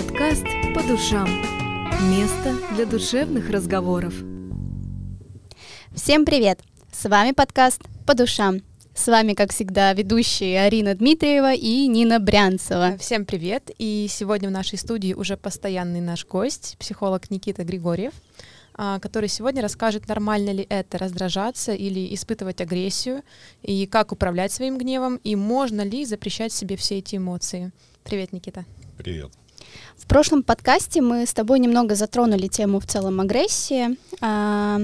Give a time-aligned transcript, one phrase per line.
[0.00, 1.28] Подкаст «По душам».
[2.10, 4.14] Место для душевных разговоров.
[5.94, 6.60] Всем привет!
[6.90, 8.62] С вами подкаст «По душам».
[8.94, 12.96] С вами, как всегда, ведущие Арина Дмитриева и Нина Брянцева.
[12.96, 13.70] Всем привет!
[13.76, 18.14] И сегодня в нашей студии уже постоянный наш гость, психолог Никита Григорьев,
[18.72, 23.22] а, который сегодня расскажет, нормально ли это раздражаться или испытывать агрессию,
[23.60, 27.70] и как управлять своим гневом, и можно ли запрещать себе все эти эмоции.
[28.02, 28.64] Привет, Никита.
[28.96, 29.30] Привет.
[29.96, 34.80] В прошлом подкасте мы с тобой немного затронули тему в целом агрессии, а,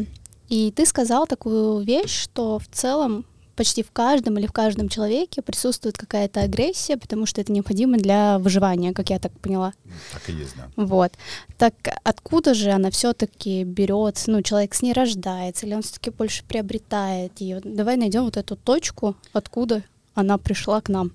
[0.49, 3.25] и ты сказал такую вещь, что в целом
[3.57, 8.39] почти в каждом или в каждом человеке присутствует какая-то агрессия, потому что это необходимо для
[8.39, 9.73] выживания, как я так поняла.
[10.13, 10.69] Так и есть, да.
[10.77, 11.13] Вот.
[11.57, 11.75] Так
[12.05, 14.31] откуда же она все-таки берется?
[14.31, 17.61] Ну, человек с ней рождается, или он все-таки больше приобретает ее?
[17.65, 19.83] Давай найдем вот эту точку, откуда
[20.15, 21.13] она пришла к нам.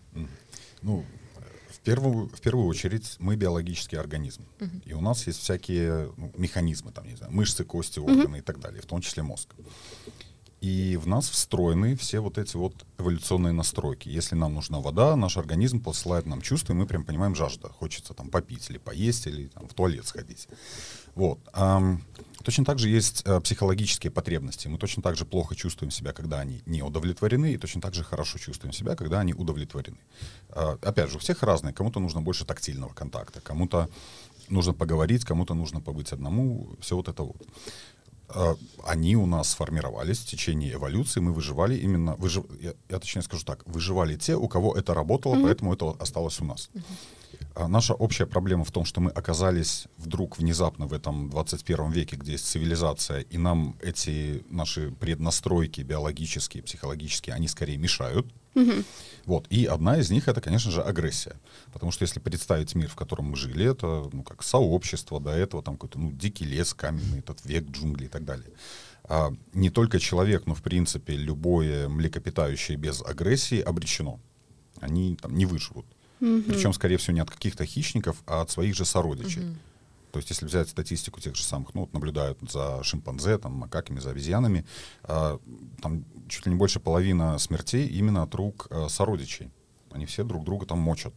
[0.81, 1.05] Ну,
[1.83, 4.43] первую, в первую очередь мы биологический организм.
[4.59, 4.81] Uh-huh.
[4.85, 8.39] И у нас есть всякие ну, механизмы, там, не знаю, мышцы, кости, органы uh-huh.
[8.39, 9.55] и так далее, в том числе мозг.
[10.61, 14.09] И в нас встроены все вот эти вот эволюционные настройки.
[14.09, 17.69] Если нам нужна вода, наш организм посылает нам чувства, и мы прям понимаем жажда.
[17.69, 20.47] Хочется там попить или поесть, или там, в туалет сходить.
[21.15, 21.39] Вот.
[22.43, 24.67] Точно так же есть э, психологические потребности.
[24.67, 28.03] Мы точно так же плохо чувствуем себя, когда они не удовлетворены, и точно так же
[28.03, 29.97] хорошо чувствуем себя, когда они удовлетворены.
[30.49, 31.73] Э, опять же, у всех разные.
[31.73, 33.89] Кому-то нужно больше тактильного контакта, кому-то
[34.49, 37.37] нужно поговорить, кому-то нужно побыть одному, все вот это вот.
[38.33, 43.21] А, они у нас сформировались в течение эволюции, мы выживали именно, выжив, я, я точнее
[43.21, 45.43] скажу так, выживали те, у кого это работало, mm-hmm.
[45.43, 46.69] поэтому это осталось у нас.
[46.73, 46.81] Mm-hmm.
[47.55, 52.15] А наша общая проблема в том, что мы оказались вдруг внезапно в этом 21 веке,
[52.15, 58.27] где есть цивилизация, и нам эти наши преднастройки биологические, психологические, они скорее мешают.
[58.55, 58.83] Угу.
[59.25, 59.47] Вот.
[59.49, 61.35] И одна из них это, конечно же, агрессия.
[61.73, 65.63] Потому что если представить мир, в котором мы жили, это ну, как сообщество, до этого
[65.63, 68.51] там какой-то ну, дикий лес, каменный, этот век джунглей и так далее.
[69.03, 74.19] А не только человек, но в принципе любое млекопитающее без агрессии обречено.
[74.79, 75.85] Они там не выживут.
[76.21, 76.43] Угу.
[76.43, 79.43] Причем, скорее всего, не от каких-то хищников, а от своих же сородичей.
[79.43, 79.55] Угу.
[80.11, 83.99] То есть, если взять статистику тех же самых, ну, вот наблюдают за шимпанзе, там, макаками,
[83.99, 84.65] за обезьянами,
[85.03, 85.39] э,
[85.81, 89.51] там чуть ли не больше половины смертей именно от рук э, сородичей.
[89.91, 91.13] Они все друг друга там мочат.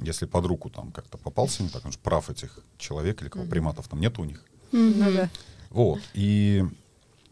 [0.00, 3.44] Если под руку там как-то попался не так, он же прав этих человек или кого,
[3.44, 4.44] mm приматов там нет у них.
[4.72, 5.28] Mm-hmm.
[5.70, 6.00] Вот.
[6.14, 6.64] И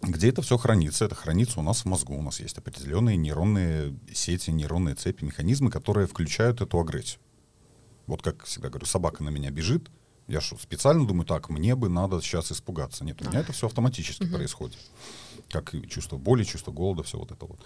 [0.03, 1.05] где это все хранится?
[1.05, 2.15] Это хранится у нас в мозгу.
[2.15, 7.21] У нас есть определенные нейронные сети, нейронные цепи, механизмы, которые включают эту агрессию.
[8.07, 9.91] Вот как всегда говорю, собака на меня бежит,
[10.29, 13.05] я что, специально думаю, так, мне бы надо сейчас испугаться.
[13.05, 14.35] Нет, у меня это все автоматически uh-huh.
[14.35, 14.79] происходит.
[15.49, 17.61] Как и чувство боли, чувство голода, все вот это вот.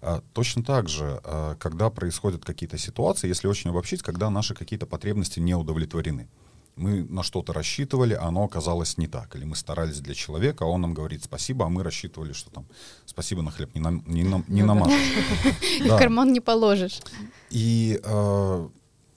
[0.00, 4.86] А, точно так же, а, когда происходят какие-то ситуации, если очень обобщить, когда наши какие-то
[4.86, 6.30] потребности не удовлетворены.
[6.76, 9.34] Мы на что-то рассчитывали, а оно оказалось не так.
[9.36, 12.66] Или мы старались для человека, а он нам говорит спасибо, а мы рассчитывали, что там
[13.06, 15.00] спасибо на хлеб не, на, не, на, не ну намажешь.
[15.80, 17.00] И в карман не положишь.
[17.50, 18.68] И а,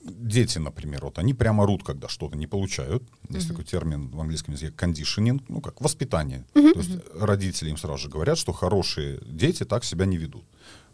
[0.02, 3.02] дети, например, вот они прямо рут, когда что-то не получают.
[3.28, 6.44] Есть такой термин в английском языке conditioning, ну как воспитание.
[6.54, 10.44] То есть родители им сразу же говорят, что хорошие дети так себя не ведут.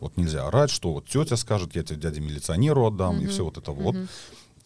[0.00, 3.56] Вот нельзя орать, что вот тетя скажет, я тебе дяде милиционеру отдам, и все вот
[3.56, 3.96] это вот.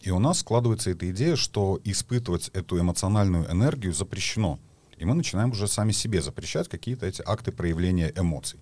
[0.01, 4.59] И у нас складывается эта идея, что испытывать эту эмоциональную энергию запрещено.
[4.97, 8.59] И мы начинаем уже сами себе запрещать какие-то эти акты проявления эмоций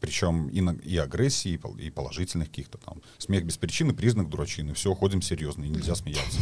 [0.00, 3.02] причем и, на, и агрессии, и положительных каких-то там.
[3.18, 4.74] Смех без причины, признак дурачины.
[4.74, 6.38] Все, ходим серьезно, и нельзя смеяться.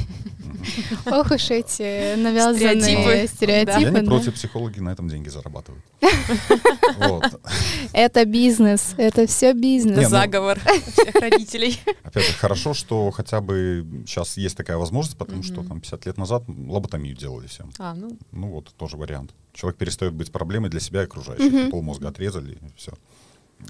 [1.06, 3.80] Ох уж эти навязанные стереотипы.
[3.80, 5.82] Я не против, психологи на этом деньги зарабатывают.
[7.92, 9.96] Это бизнес, это все бизнес.
[9.96, 11.80] Ну, Заговор всех родителей.
[12.02, 16.18] Опять же, хорошо, что хотя бы сейчас есть такая возможность, потому что там 50 лет
[16.18, 17.70] назад лоботомию делали всем.
[17.78, 18.16] А, ну.
[18.32, 19.32] Ну вот, тоже вариант.
[19.52, 21.70] Человек перестает быть проблемой для себя и окружающих.
[21.70, 22.92] Полмозга отрезали, и все.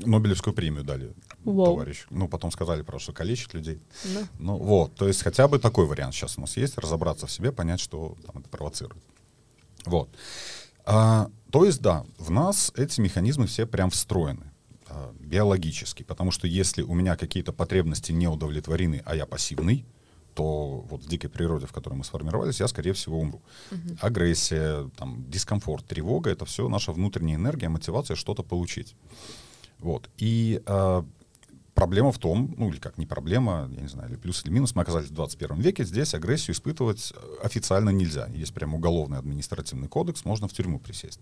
[0.00, 1.14] Нобелевскую премию дали
[1.46, 1.66] Wow.
[1.66, 2.06] товарищ.
[2.10, 3.80] Ну, потом сказали просто, что калечит людей.
[4.04, 4.28] Да.
[4.38, 4.96] Ну, вот.
[4.96, 8.16] То есть хотя бы такой вариант сейчас у нас есть, разобраться в себе, понять, что
[8.26, 9.02] там это провоцирует.
[9.84, 10.08] Вот.
[10.84, 14.52] А, то есть, да, в нас эти механизмы все прям встроены
[14.88, 19.86] а, биологически, потому что если у меня какие-то потребности не удовлетворены, а я пассивный,
[20.34, 23.40] то вот в дикой природе, в которой мы сформировались, я, скорее всего, умру.
[23.70, 23.98] Uh-huh.
[24.00, 28.94] Агрессия, там, дискомфорт, тревога— это все наша внутренняя энергия, мотивация что-то получить.
[29.78, 30.08] Вот.
[30.16, 31.02] И э,
[31.74, 34.74] проблема в том, ну или как не проблема, я не знаю, или плюс или минус,
[34.74, 37.12] мы оказались в 21 веке, здесь агрессию испытывать
[37.42, 38.26] официально нельзя.
[38.34, 41.20] Есть прям уголовный административный кодекс, можно в тюрьму присесть.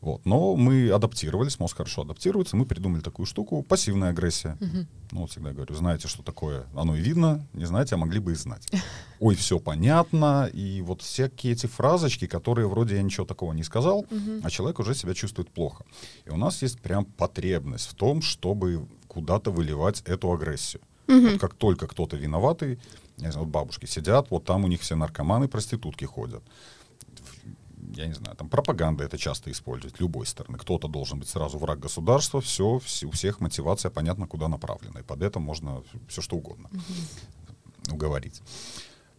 [0.00, 0.24] Вот.
[0.24, 4.56] Но мы адаптировались, мозг хорошо адаптируется, мы придумали такую штуку— пассивная агрессия.
[4.60, 4.86] Мгм.
[5.12, 6.64] Ну, вот всегда говорю, знаете, что такое?
[6.74, 8.66] Оно и видно, не знаете, а могли бы и знать.
[9.20, 14.06] Ой, все понятно, и вот всякие эти фразочки, которые вроде я ничего такого не сказал,
[14.10, 14.40] Мгм.
[14.42, 15.84] а человек уже себя чувствует плохо.
[16.24, 20.80] И у нас есть прям потребность в том, чтобы куда-то выливать эту агрессию.
[21.08, 21.32] Мгм.
[21.32, 22.78] Вот как только кто-то виноватый,
[23.18, 26.42] я не знаю, вот бабушки сидят, вот там у них все наркоманы, проститутки ходят.
[27.96, 30.58] Я не знаю, там пропаганда это часто использует, любой стороны.
[30.58, 35.00] Кто-то должен быть сразу враг государства, все, у всех мотивация понятно, куда направлена.
[35.00, 36.70] И под это можно все что угодно
[37.90, 38.42] уговорить.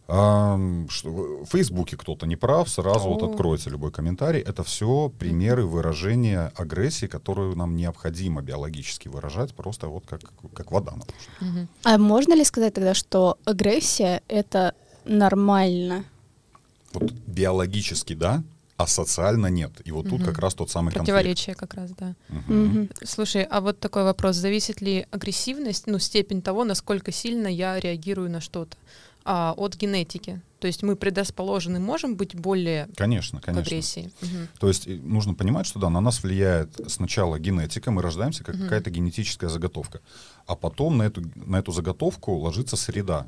[0.08, 0.58] А,
[0.88, 3.30] что, в Фейсбуке кто-то не прав, сразу вот О.
[3.30, 4.40] откроется любой комментарий.
[4.40, 10.20] Это все примеры выражения агрессии, которую нам необходимо биологически выражать, просто вот как,
[10.52, 10.94] как вода.
[11.40, 11.68] Мгм.
[11.84, 14.74] А можно ли сказать тогда, что агрессия— это
[15.04, 16.04] нормально?
[16.92, 18.42] Вот биологически да,
[18.82, 19.70] а социально нет.
[19.84, 20.24] И вот тут Мгм.
[20.24, 21.06] как раз тот самый конфликт.
[21.06, 22.14] Противоречие как раз, да.
[22.28, 22.64] Мгм.
[22.64, 22.88] Мгм.
[23.04, 24.36] Слушай, а вот такой вопрос.
[24.36, 28.76] Зависит ли агрессивность, ну, степень того, насколько сильно я реагирую на что-то,
[29.24, 30.40] а, от генетики?
[30.58, 33.62] То есть мы предрасположены, можем быть более Конечно, к конечно.
[33.68, 34.12] агрессии?
[34.20, 34.48] Мгм.
[34.60, 38.64] То есть нужно понимать, что да, на нас влияет сначала генетика, мы рождаемся как Мгм.
[38.64, 40.00] какая-то генетическая заготовка,
[40.46, 43.26] а потом на эту, на эту заготовку ложится среда.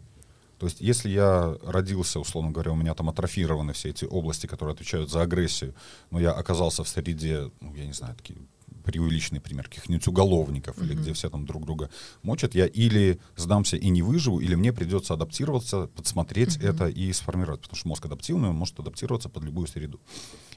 [0.58, 4.74] То есть если я родился, условно говоря, у меня там атрофированы все эти области, которые
[4.74, 5.74] отвечают за агрессию,
[6.10, 8.38] но я оказался в среде, ну, я не знаю, такие
[8.84, 11.02] преувеличенный пример, каких-нибудь уголовников, или Мгм.
[11.02, 11.88] где все там друг друга
[12.22, 16.66] мочат, я или сдамся и не выживу, или мне придется адаптироваться, подсмотреть Мгм.
[16.66, 20.00] это и сформировать, потому что мозг адаптивный, он может адаптироваться под любую среду.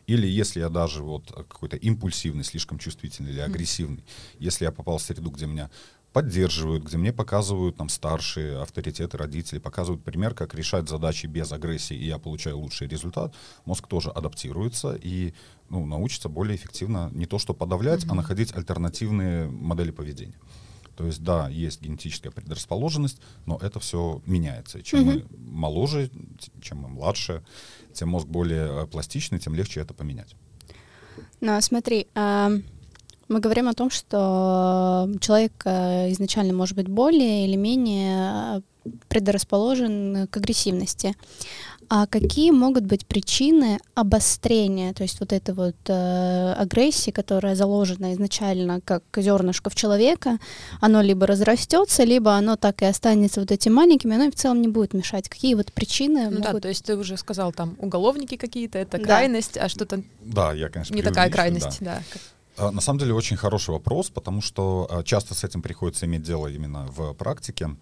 [0.07, 4.03] Или если я даже вот какой-то импульсивный, слишком чувствительный или агрессивный,
[4.39, 5.69] если я попал в среду, где меня
[6.17, 11.95] поддерживают, где мне показывают там старшие авторитеты, родители, показывают пример, как решать задачи без агрессии,
[11.95, 13.35] и я получаю лучший результат,
[13.65, 15.35] мозг тоже адаптируется и
[15.69, 18.15] ну, научится более эффективно не то что подавлять, а Мгм.
[18.17, 20.39] находить альтернативные модели поведения.
[20.95, 24.81] То есть, да, есть генетическая предрасположенность, но это все меняется.
[24.81, 25.07] Чем Мгм.
[25.09, 26.09] мы моложе,
[26.63, 27.43] чем мы младше,
[27.93, 30.35] тем мозг более э, пластичный, тем легче это поменять.
[31.41, 32.53] Но смотри, а,
[33.29, 38.61] мы говорим о том, что человек а, изначально может быть более или менее а,
[39.09, 41.15] предрасположен к агрессивности.
[41.89, 48.11] А какие могут быть причины обострения, то есть вот этой вот э, агрессии, которая заложена
[48.13, 50.37] изначально как зернышко в человека,
[50.81, 54.61] оно либо разрастется, либо оно так и останется вот этим маленьким, и оно в целом
[54.61, 55.29] не будет мешать.
[55.29, 56.63] Какие вот причины Ну да, могут...
[56.63, 59.03] то есть ты уже сказал, там, уголовники какие-то, это Да.
[59.05, 62.01] крайность, а что-то Да, я, конечно, не такая крайность, да.
[62.11, 66.05] Как- А, На самом деле очень хороший вопрос, потому что а, часто с этим приходится
[66.05, 67.75] иметь дело именно в практике.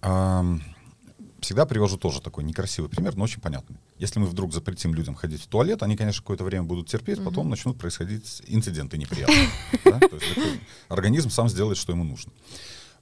[0.00, 0.62] Ам,
[1.40, 3.78] Всегда привожу тоже такой некрасивый пример, но очень понятный.
[3.98, 7.44] Если мы вдруг запретим людям ходить в туалет, они, конечно, какое-то время будут терпеть, потом
[7.44, 7.50] Мгм.
[7.50, 9.48] начнут происходить инциденты неприятные.
[10.88, 12.30] организм сам сделает, что ему нужно.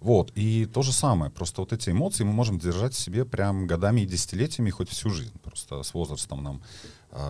[0.01, 3.67] Вот, и то же самое, просто вот эти эмоции мы можем держать в себе прям
[3.67, 5.33] годами и десятилетиями, хоть всю жизнь.
[5.43, 6.63] Просто с возрастом нам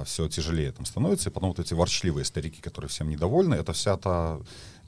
[0.04, 3.96] все тяжелее там становится, и потом вот эти ворчливые старики, которые всем недовольны, это вся
[3.96, 4.38] та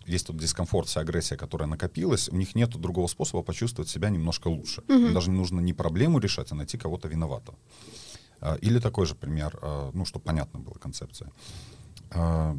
[0.06, 4.48] есть тут дискомфорт, вся агрессия, которая накопилась, у них нет другого способа почувствовать себя немножко
[4.48, 4.82] лучше.
[4.88, 7.58] Им даже не нужно не проблему решать, а найти кого-то виноватого.
[8.40, 11.30] А, Или такой же пример, а, ну, чтобы понятна была концепция.
[12.10, 12.56] А,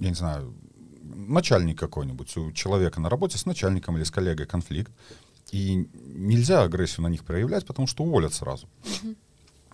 [0.00, 0.54] Я не знаю,
[1.02, 4.92] начальник какой-нибудь, у человека на работе с начальником или с коллегой конфликт,
[5.52, 8.68] и нельзя агрессию на них проявлять, потому что уволят сразу.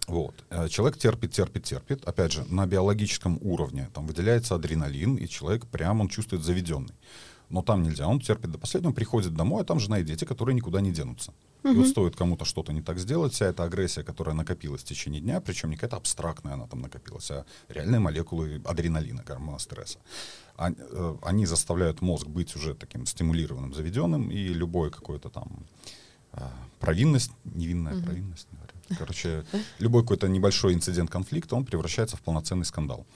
[0.08, 0.34] Вот.
[0.50, 2.04] Э, Человек терпит, терпит, терпит.
[2.04, 6.94] Опять же, на биологическом уровне там выделяется адреналин, и человек прям он чувствует заведенный.
[7.50, 10.54] Но там нельзя, он терпит до последнего, приходит домой, а там жена и дети, которые
[10.54, 11.32] никуда не денутся.
[11.62, 15.20] И вот стоит кому-то что-то не так сделать, вся эта агрессия, которая накопилась в течение
[15.20, 19.98] дня, причем не какая-то абстрактная она там накопилась, а реальные молекулы адреналина, гормона стресса.
[20.56, 20.76] Они,
[21.44, 25.64] э, заставляют мозг быть уже таким стимулированным, заведенным, и любое какое-то там
[26.32, 26.50] а,
[26.80, 28.04] провинность, невинная Мгм.
[28.04, 28.73] провинность, говорю.
[28.98, 29.44] Короче,
[29.78, 33.06] любой какой-то небольшой инцидент конфликта, он превращается в полноценный скандал.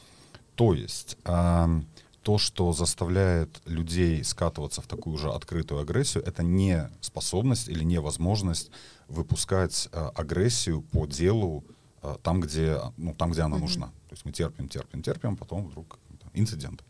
[0.54, 1.86] То есть ам,
[2.22, 8.70] то, что заставляет людей скатываться в такую же открытую агрессию, это не способность или невозможность
[9.08, 11.64] выпускать а, агрессию по делу
[12.02, 13.64] а, там, где, ну, там, где она Мгм.
[13.64, 13.86] нужна.
[14.08, 15.98] То есть мы терпим, терпим, терпим, потом вдруг
[16.34, 16.82] инцидент.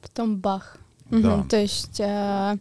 [0.00, 0.76] Потом бах.
[1.10, 1.36] Да.
[1.38, 2.60] Мгм, То есть а, вс-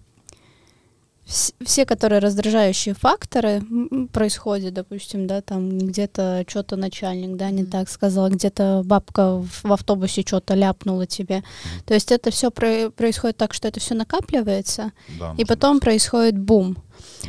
[1.25, 3.63] все, которые раздражающие факторы
[4.11, 9.71] происходят, допустим, да, там где-то что-то начальник, да, не так сказал, где-то бабка в, в
[9.71, 11.43] автобусе что-то ляпнула тебе.
[11.85, 15.83] То есть это все происходит так, что это все накапливается, Да, и потом быть.
[15.83, 16.77] происходит бум.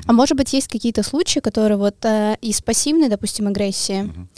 [0.07, 4.29] А может быть, есть какие-то случаи, которые вот э, из пассивной, допустим, агрессии Мгм.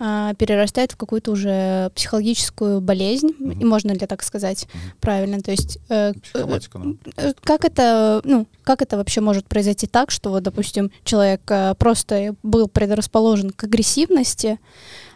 [0.00, 3.60] э, перерастают в какую-то уже психологическую болезнь, Мгм.
[3.60, 4.82] и можно ли так сказать Мгм.
[5.00, 5.40] правильно?
[5.40, 7.12] То есть э, э, Психоматика, да.
[7.16, 11.74] э, как это, ну, как это вообще может произойти так, что вот, допустим, человек э,
[11.78, 14.58] просто был предрасположен к агрессивности,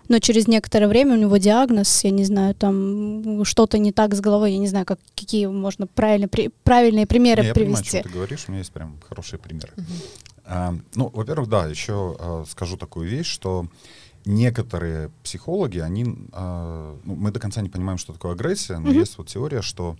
[0.09, 4.21] но через некоторое время у него диагноз, я не знаю, там что-то не так с
[4.21, 7.77] головой, я не знаю, как, какие можно правильно, при- правильные примеры Не, я понимаю, о
[7.79, 7.91] привести.
[7.99, 9.73] чем ты говоришь, у меня есть прям хорошие примеры.
[9.77, 9.87] Мгм.
[10.45, 13.67] А, ну, во-первых, да, еще а, скажу такую вещь, что
[14.25, 18.99] некоторые психологи, они, а, ну, мы до конца не понимаем, что такое агрессия, но Мгм.
[19.01, 19.97] есть вот теория, что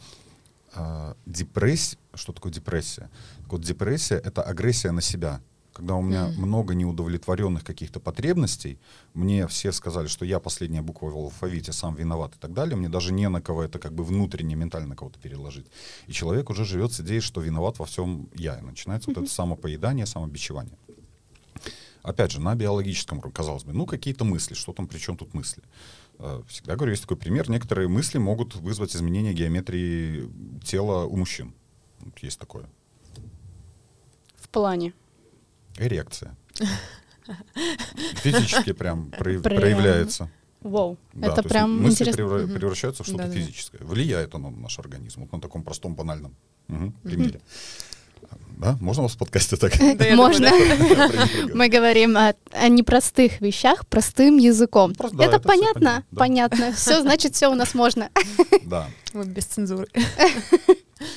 [0.75, 3.09] а, депрессия, что такое депрессия?
[3.43, 5.41] Так вот, депрессия— это агрессия на себя.
[5.79, 6.43] Когда у меня Мгм.
[6.43, 8.79] много неудовлетворенных каких-то потребностей,
[9.15, 12.89] мне все сказали, что я последняя буква в алфавите, сам виноват и так далее, мне
[12.89, 15.67] даже не на кого это как бы внутренне, ментально на кого-то переложить.
[16.09, 18.59] И человек уже живет с идеей, что виноват во всем я.
[18.59, 20.77] И начинается вот это самопоедание, самобичевание.
[22.03, 25.33] Опять же, на биологическом уровне, казалось бы, ну какие-то мысли, что там, при чем тут
[25.33, 25.63] мысли?
[26.19, 30.29] Э, Всегда говорю, есть такой пример, некоторые мысли могут вызвать изменение геометрии
[30.65, 31.53] тела у мужчин.
[32.21, 32.67] Есть такое.
[34.41, 34.93] В плане.
[35.79, 36.37] Эрекция.
[38.23, 39.61] Физически прям прояв- Прям.
[39.61, 40.31] проявляется.
[40.61, 42.23] Вау, Да, это прям мысли интересно.
[42.23, 43.79] превра- превращаются в что-то физическое.
[43.85, 45.21] Влияет оно на наш организм.
[45.21, 46.35] Вот на таком простом, банальном
[47.05, 47.41] примере.
[48.59, 48.77] Да?
[48.81, 49.73] Можно у вас в подкасте так?
[50.17, 50.51] Можно.
[51.55, 54.95] Мы говорим о, о непростых вещах простым языком.
[54.95, 55.81] Просто, да, это, понятно?
[55.81, 56.19] понятно, да.
[56.19, 56.73] Понятно.
[56.73, 58.11] Все, значит, все у нас можно.
[58.65, 58.89] Да.
[59.15, 59.87] Мы без цензуры.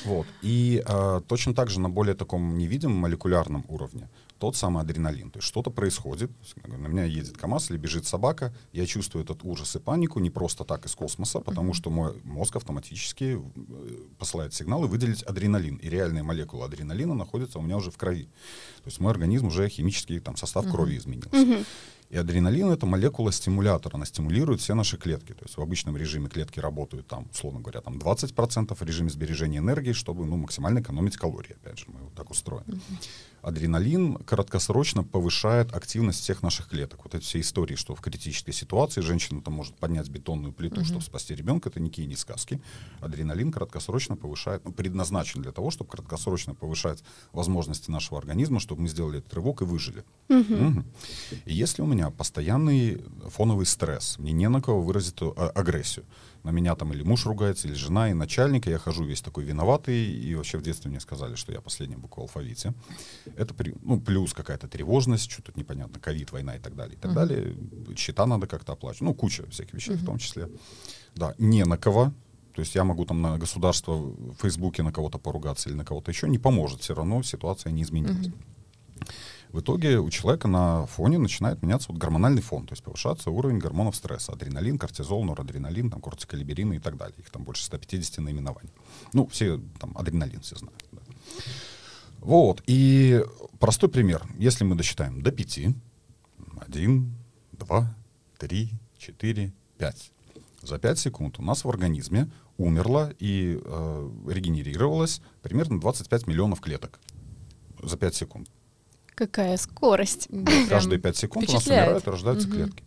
[0.04, 0.26] Вот.
[0.42, 4.08] И а, точно так же на более таком невидимом молекулярном уровне
[4.42, 5.30] тот самый адреналин.
[5.30, 6.32] То есть что-то происходит,
[6.66, 10.64] на меня едет КАМАЗ или бежит собака, я чувствую этот ужас и панику не просто
[10.64, 15.76] так из космоса, потому что мой мозг автоматически э, посылает сигналы выделить адреналин.
[15.76, 18.24] И реальная молекула адреналина находится у меня уже в крови.
[18.82, 21.64] То есть мой организм уже химический там, состав крови изменился.
[22.12, 25.34] И адреналин это молекула стимулятора, она стимулирует все наши клетки.
[25.34, 29.58] То есть в обычном режиме клетки работают там, условно говоря, там 20% в режиме сбережения
[29.58, 31.56] энергии, чтобы ну, максимально экономить калории.
[31.62, 32.80] Опять же, мы вот так устроены.
[33.42, 37.00] Адреналин краткосрочно повышает активность всех наших клеток.
[37.02, 41.02] Вот эти все истории, что в критической ситуации женщина там может поднять бетонную плиту, чтобы
[41.02, 42.62] спасти ребенка, это никакие не сказки.
[43.00, 48.88] Адреналин краткосрочно повышает, ну, предназначен для того, чтобы краткосрочно повышать возможности нашего организма, чтобы мы
[48.88, 50.04] сделали этот рывок и выжили.
[50.28, 50.86] Мгм.
[51.44, 56.04] И если у меня постоянный фоновый стресс, мне не на кого выразить а, агрессию,
[56.44, 59.44] на меня там или муж ругается, или жена, и начальник, и я хожу весь такой
[59.44, 62.74] виноватый, и вообще в детстве мне сказали, что я последняя буква в алфавите.
[63.36, 66.98] Это при- ну, плюс какая-то тревожность, что тут непонятно, ковид, война и так далее, и
[66.98, 67.54] так далее.
[67.96, 69.02] Счета надо как-то оплачивать.
[69.02, 70.48] Ну, куча всяких вещей в том числе.
[71.14, 72.12] Да, не на кого.
[72.54, 76.10] То есть я могу там на государство в Фейсбуке на кого-то поругаться или на кого-то
[76.10, 76.80] еще, не поможет.
[76.82, 78.26] Все равно ситуация не изменилась.
[79.52, 83.58] В итоге у человека на фоне начинает меняться вот гормональный фон, то есть повышаться уровень
[83.58, 84.32] гормонов стресса.
[84.32, 87.14] Адреналин, кортизол, норадреналин, там, кортиколиберины и так далее.
[87.18, 88.72] Их там больше 150 наименований.
[89.12, 90.82] Ну, все там адреналин все знают.
[90.90, 91.02] да.
[92.20, 92.62] Вот.
[92.66, 93.22] И
[93.58, 94.24] простой пример.
[94.38, 95.58] Если мы досчитаем до 5,
[96.66, 97.14] 1,
[97.52, 97.96] 2,
[98.38, 100.12] 3, 4, 5.
[100.62, 107.00] За 5 секунд у нас в организме умерло и э, регенерировалось примерно 25 миллионов клеток
[107.82, 108.48] за 5 секунд.
[109.14, 110.28] Какая скорость.
[110.68, 112.56] Каждые 5 секунд у нас умирают и рождаются Мгм.
[112.56, 112.84] клетки.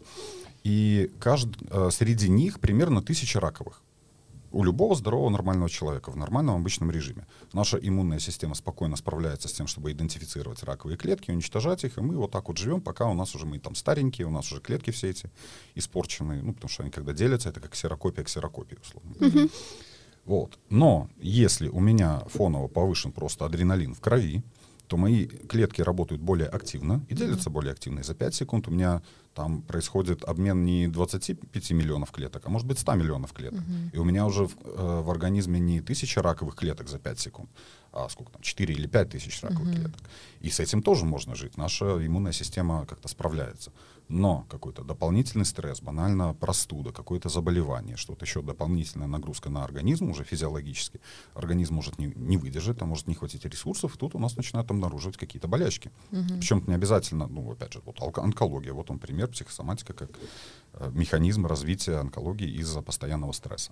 [0.63, 3.81] И кажд- э, среди них примерно тысяча раковых.
[4.51, 7.27] У любого здорового нормального человека в нормальном обычном режиме.
[7.51, 12.15] Наша иммунная система спокойно справляется с тем, чтобы идентифицировать раковые клетки, уничтожать их, и мы
[12.15, 14.91] вот так вот живем, пока у нас уже мы там старенькие, у нас уже клетки
[14.91, 15.29] все эти
[15.75, 19.49] испорченные, ну, потому что они когда делятся, это как ксерокопия ксерокопии, условно.
[20.23, 20.57] Вот.
[20.69, 24.41] Но если у меня фоново повышен просто адреналин в крови,
[24.87, 27.99] то мои клетки работают более активно и делятся более активно.
[27.99, 29.01] И за 5 секунд у меня
[29.33, 33.59] там происходит обмен не 25 миллионов клеток, а может быть 100 миллионов клеток.
[33.93, 37.49] И у меня уже в, э, в организме не тысяча раковых клеток за 5 секунд,
[37.95, 40.01] а сколько там, 4 или 5 тысяч раковых клеток.
[40.41, 41.57] И с этим тоже можно жить.
[41.57, 43.71] Наша иммунная система как-то справляется.
[44.07, 50.23] Но какой-то дополнительный стресс, банально простуда, какое-то заболевание, что-то еще дополнительная нагрузка на организм уже
[50.23, 50.99] физиологически,
[51.33, 54.69] организм может не, не выдержать, а может не хватить ресурсов, и тут у нас начинают
[54.69, 55.91] обнаруживать какие-то болячки.
[56.11, 60.09] Причем это не обязательно, ну, опять же, вот онко- онкология, вот он пример, психосоматика как
[60.73, 63.71] э, механизм развития онкологии из-за постоянного стресса.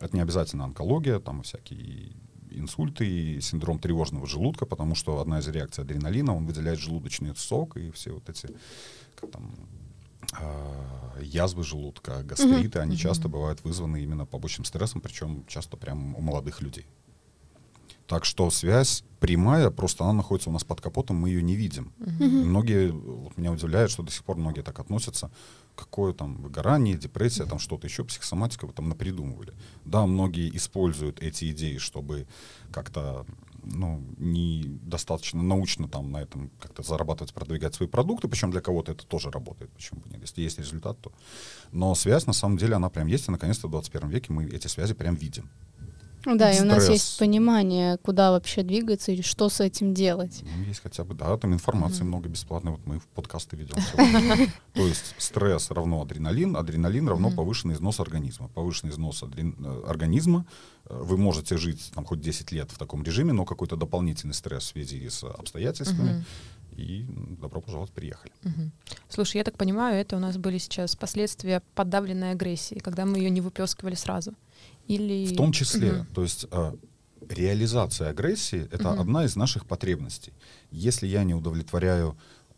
[0.00, 2.12] Это не обязательно онкология, там всякие
[2.50, 7.76] инсульты и синдром тревожного желудка, потому что одна из реакций адреналина, он выделяет желудочный сок
[7.76, 8.48] и все вот эти
[9.20, 9.54] как там,
[10.32, 16.20] а, язвы желудка, гастриты, они часто бывают вызваны именно побочным стрессом, причем часто прям у
[16.20, 16.86] молодых людей.
[18.08, 21.92] Так что связь прямая, просто она находится у нас под капотом, мы ее не видим.
[21.98, 22.48] Мгм.
[22.48, 25.30] Многие, вот меня удивляет, что до сих пор многие так относятся.
[25.76, 29.52] Какое там выгорание, депрессия, там что-то еще, психосоматика, вы там напридумывали.
[29.84, 32.26] Да, многие используют эти идеи, чтобы
[32.72, 33.26] как-то
[33.62, 38.92] ну, не достаточно научно там на этом как-то зарабатывать, продвигать свои продукты, причем для кого-то
[38.92, 41.12] это тоже работает, почему бы нет, если есть результат, то...
[41.72, 44.68] Но связь, на самом деле, она прям есть, и наконец-то в 21 веке мы эти
[44.68, 45.50] связи прям видим.
[46.24, 46.98] Ну Да, и у нас Стресс.
[47.00, 50.42] есть понимание, куда вообще двигаться и что с этим делать.
[50.42, 52.08] Ну, есть хотя бы, да, там информации Мгм.
[52.08, 53.76] много бесплатной, вот мы в подкасты ведем.
[54.74, 58.48] То есть стресс равно адреналин, адреналин равно повышенный износ организма.
[58.48, 60.44] Повышенный износ э, организма,
[60.86, 64.64] э, вы можете жить там хоть 10 лет в таком режиме, но какой-то дополнительный стресс
[64.64, 66.24] в связи с обстоятельствами,
[66.76, 68.32] и м, добро пожаловать, приехали.
[69.08, 73.30] Слушай, я так понимаю, это у нас были сейчас последствия подавленной агрессии, когда мы ее
[73.30, 74.32] не выплескивали сразу.
[74.88, 75.26] Или...
[75.26, 76.06] В том числе, Мгм.
[76.14, 76.74] то есть э,
[77.28, 79.00] реализация агрессии— это Мгм.
[79.00, 80.32] одна из наших потребностей.
[80.70, 82.16] Если я не удовлетворяю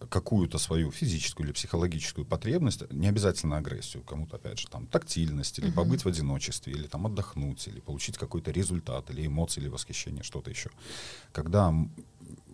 [0.08, 5.66] какую-то свою физическую или психологическую потребность, не обязательно агрессию, кому-то, опять же, там, тактильность, или
[5.66, 5.74] Мгм.
[5.74, 10.50] побыть в одиночестве, или там отдохнуть, или получить какой-то результат, или эмоции, или восхищение, что-то
[10.50, 10.70] еще.
[11.32, 11.74] Когда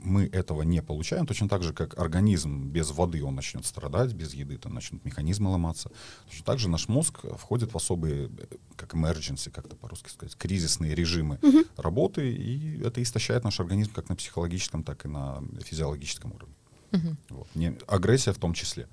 [0.03, 4.35] мы этого не получаем, точно так же, как организм без воды, он начнет страдать, без
[4.35, 5.91] еды там начнут механизмы ломаться.
[6.29, 8.31] Точно так же наш мозг входит в особые,
[8.77, 11.65] как emergency, как-то по-русски сказать, кризисные режимы Мгм.
[11.77, 16.55] работы, и это истощает наш организм как на психологическом, так и на физиологическом уровне.
[16.93, 17.19] Мгм.
[17.31, 17.49] Вот.
[17.55, 18.87] Не- агрессия в том числе.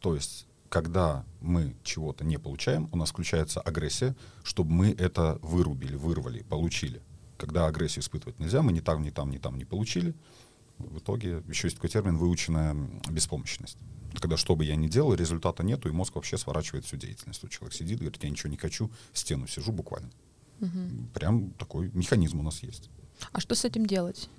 [0.00, 5.94] То есть, когда мы чего-то не получаем, у нас включается агрессия, чтобы мы это вырубили,
[5.96, 7.00] вырвали, получили.
[7.38, 10.14] Когда агрессию испытывать нельзя, мы ни там, ни там, ни там не получили.
[10.78, 12.74] В итоге еще есть такой термин выученная
[13.10, 13.78] беспомощность.
[14.20, 17.42] Когда что бы я ни делал, результата нету, и мозг вообще сворачивает всю деятельность.
[17.42, 20.10] Вот человек сидит и говорит, я ничего не хочу, в стену сижу буквально.
[20.60, 21.10] Мгм.
[21.12, 22.90] Прям такой механизм у нас есть.
[23.32, 24.30] А что с этим делать?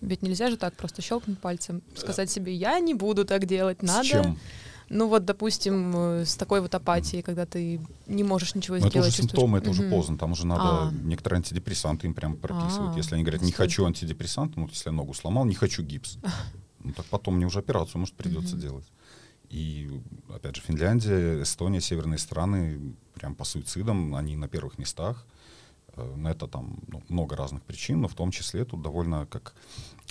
[0.00, 4.04] Ведь нельзя же так просто щелкнуть пальцем, сказать себе, я не буду так делать, надо.
[4.04, 4.38] С чем?
[4.94, 8.90] Ну вот, допустим, э, с такой вот апатией, когда ты не можешь ничего Но это
[8.90, 9.08] сделать.
[9.08, 10.18] уже чувствуешь- симптомы, это уже поздно.
[10.18, 10.92] Там уже надо А.
[11.02, 12.94] некоторые антидепрессанты им прям прописывают.
[12.94, 15.82] А, если они говорят, не хочу антидепрессант, ну, вот если я ногу сломал, не хочу
[15.82, 16.18] гипс.
[16.84, 18.84] Ну, так потом мне уже операцию, может, придется делать.
[19.48, 19.88] И,
[20.28, 22.80] опять же, Финляндия, Эстония, северные страны,
[23.14, 25.24] прям по суицидам, они на первых местах.
[25.96, 29.54] Э, На это там ну, много разных причин, но в том числе тут довольно как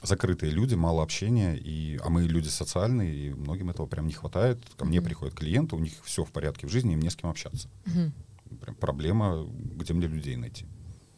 [0.04, 4.60] закрытые люди, мало общения, и, а мы люди социальные, и многим этого прям не хватает.
[4.78, 5.06] Ко мне Мгм.
[5.06, 8.14] приходят клиенты, у них все в порядке в жизни, им не с кем общаться Мгм.
[8.62, 9.46] прям проблема,
[9.78, 10.66] где мне людей найти.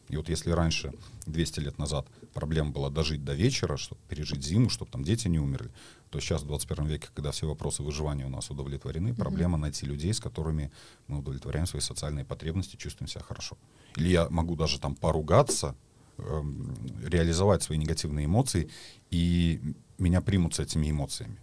[0.10, 0.94] И вот если раньше,
[1.26, 5.40] 200 лет назад, проблема была дожить до вечера, чтобы пережить зиму, чтобы там дети не
[5.40, 5.72] умерли,
[6.10, 10.14] то сейчас, в 21 веке, когда все вопросы выживания у нас удовлетворены, проблема найти людей,
[10.14, 10.72] с которыми
[11.08, 13.58] мы удовлетворяем свои социальные потребности, чувствуем себя хорошо.
[13.96, 15.76] Или я могу даже там поругаться,
[16.18, 18.70] эм, реализовать свои негативные эмоции,
[19.10, 19.60] и
[19.98, 21.38] меня примут с этими эмоциями.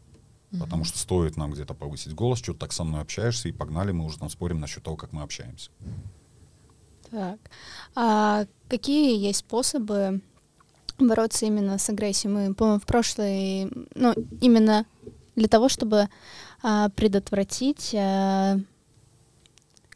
[0.58, 4.04] Потому что стоит нам где-то повысить голос, что-то так со мной общаешься, и погнали, мы
[4.04, 5.70] уже там спорим насчет того, как мы общаемся.
[7.10, 7.38] Так.
[7.94, 10.20] А какие есть способы
[10.98, 12.32] бороться именно с агрессией?
[12.32, 14.86] Мы, по-моему, в прошлой, ну, именно
[15.34, 16.08] для того, чтобы
[16.62, 18.58] а, предотвратить а,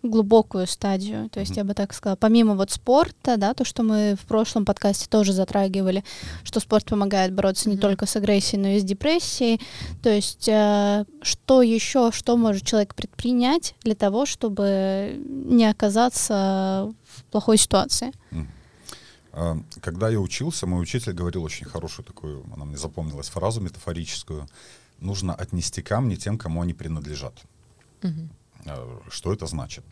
[0.08, 1.28] глубокую стадию.
[1.30, 4.64] То есть я бы так сказала, помимо вот спорта, да, то, что мы в прошлом
[4.64, 6.04] подкасте тоже затрагивали,
[6.42, 9.60] что спорт помогает бороться не только с агрессией, но и с депрессией.
[10.02, 16.92] То есть э, что еще, что может человек предпринять для того, чтобы не оказаться
[17.34, 18.12] плохой ситуации?
[19.32, 24.46] А, Когда я учился, мой учитель говорил очень хорошую такую, она мне запомнилась, фразу метафорическую.
[25.00, 27.34] Нужно отнести камни тем, кому они принадлежат.
[28.66, 29.84] А, Что это значит?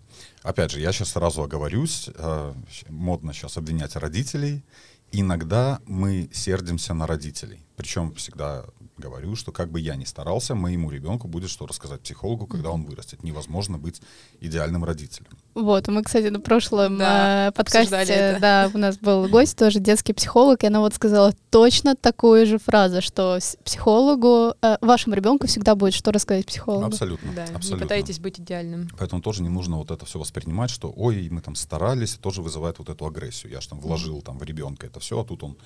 [0.44, 2.55] Опять же, я сейчас сразу оговорюсь, а,
[2.88, 4.62] модно сейчас обвинять родителей.
[5.11, 7.59] Иногда мы сердимся на родителей.
[7.76, 8.64] Причем всегда
[8.98, 12.85] говорю, что как бы я ни старался, моему ребенку будет что рассказать психологу, когда он
[12.85, 13.24] вырастет.
[13.24, 14.00] Невозможно быть
[14.40, 15.33] идеальным родителем.
[15.55, 20.12] Вот, мы, кстати, на прошлом Да, э, подкасте, да, у нас был гость, тоже детский
[20.15, 25.75] психолог, и она вот сказала точно такую же фразу, что психологу, э, вашему ребенку всегда
[25.75, 26.87] будет что рассказать психологу.
[26.87, 27.33] Абсолютно.
[27.35, 27.87] Да, не абсолютно.
[27.87, 28.88] пытайтесь быть идеальным.
[28.99, 32.79] Поэтому тоже не нужно вот это все воспринимать, что ой, мы там старались, тоже вызывает
[32.79, 33.53] вот эту агрессию.
[33.53, 35.57] Я же там вложил там в ребенка это все, а тут он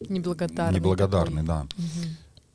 [0.00, 0.74] Неблагодарный.
[0.74, 1.62] неблагодарный, да.
[1.62, 1.84] такой.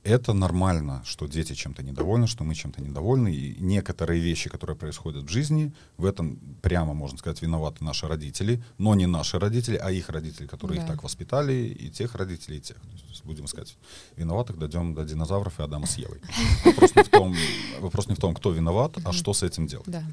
[0.03, 3.33] Это нормально, что дети чем-то недовольны, что мы чем-то недовольны.
[3.33, 8.61] И некоторые вещи, которые происходят в жизни, в этом прямо, можно сказать, виноваты наши родители,
[8.77, 10.93] но не наши родители, а их родители, которые их Да.
[10.93, 12.77] так воспитали, и тех родителей, и тех.
[12.77, 13.77] То есть, будем искать
[14.17, 16.19] виноватых, дойдем до динозавров и Адама с Евой.
[16.65, 17.35] Вопрос не в том,
[17.79, 19.87] вопрос не в том кто виноват, а что с этим делать.
[19.87, 20.03] Да.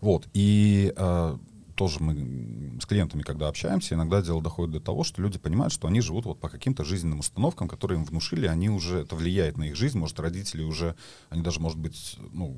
[0.00, 0.28] Вот.
[0.34, 1.38] И э,
[1.78, 5.86] тоже мы с клиентами, когда общаемся, иногда дело доходит до того, что люди понимают, что
[5.86, 9.68] они живут вот по каким-то жизненным установкам, которые им внушили, они уже, это влияет на
[9.68, 10.96] их жизнь, может, родители уже,
[11.30, 12.56] они даже, может быть, ну,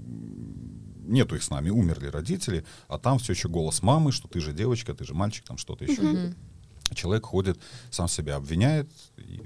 [1.07, 4.55] нету их с нами, умерли родители, а там все еще голос мамы, что ты же
[4.55, 6.01] девочка, ты же мальчик, там что-то еще.
[6.01, 6.35] Mm-hmm.
[6.95, 8.91] Человек ходит, сам себя обвиняет.
[9.19, 9.43] И,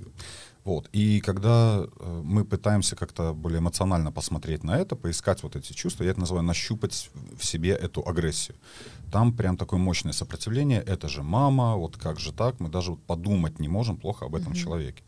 [0.64, 0.88] вот.
[0.92, 6.04] И когда э, мы пытаемся как-то более эмоционально посмотреть на это, поискать вот эти чувства,
[6.04, 8.56] я это называю нащупать в себе эту агрессию.
[9.12, 10.80] Там прям такое мощное сопротивление.
[10.80, 12.60] Это же мама, вот как же так?
[12.60, 14.56] Мы даже вот подумать не можем плохо об этом mm-hmm.
[14.56, 15.02] человеке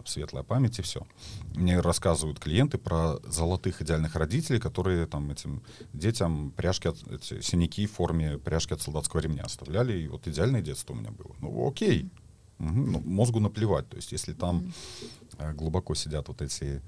[0.00, 1.06] там, светлая память и все.
[1.54, 5.62] Мне рассказывают клиенты про золотых идеальных родителей, которые там этим
[5.92, 10.62] детям пряжки, от, эти синяки в форме пряжки от солдатского ремня оставляли, и вот идеальное
[10.62, 11.34] детство у меня было.
[11.40, 12.10] Ну, окей.
[12.60, 12.68] Угу.
[12.68, 13.88] Ну, мозгу наплевать.
[13.88, 14.72] То есть, если там
[15.38, 16.82] э, глубоко сидят вот эти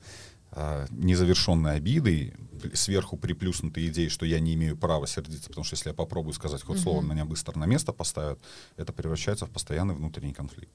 [0.52, 2.35] э, незавершенные обиды,
[2.74, 6.62] сверху приплюснутые идеи, что я не имею права сердиться, потому что если я попробую сказать
[6.62, 8.38] хоть слово, меня быстро на место поставят,
[8.76, 10.72] это превращается в постоянный внутренний конфликт.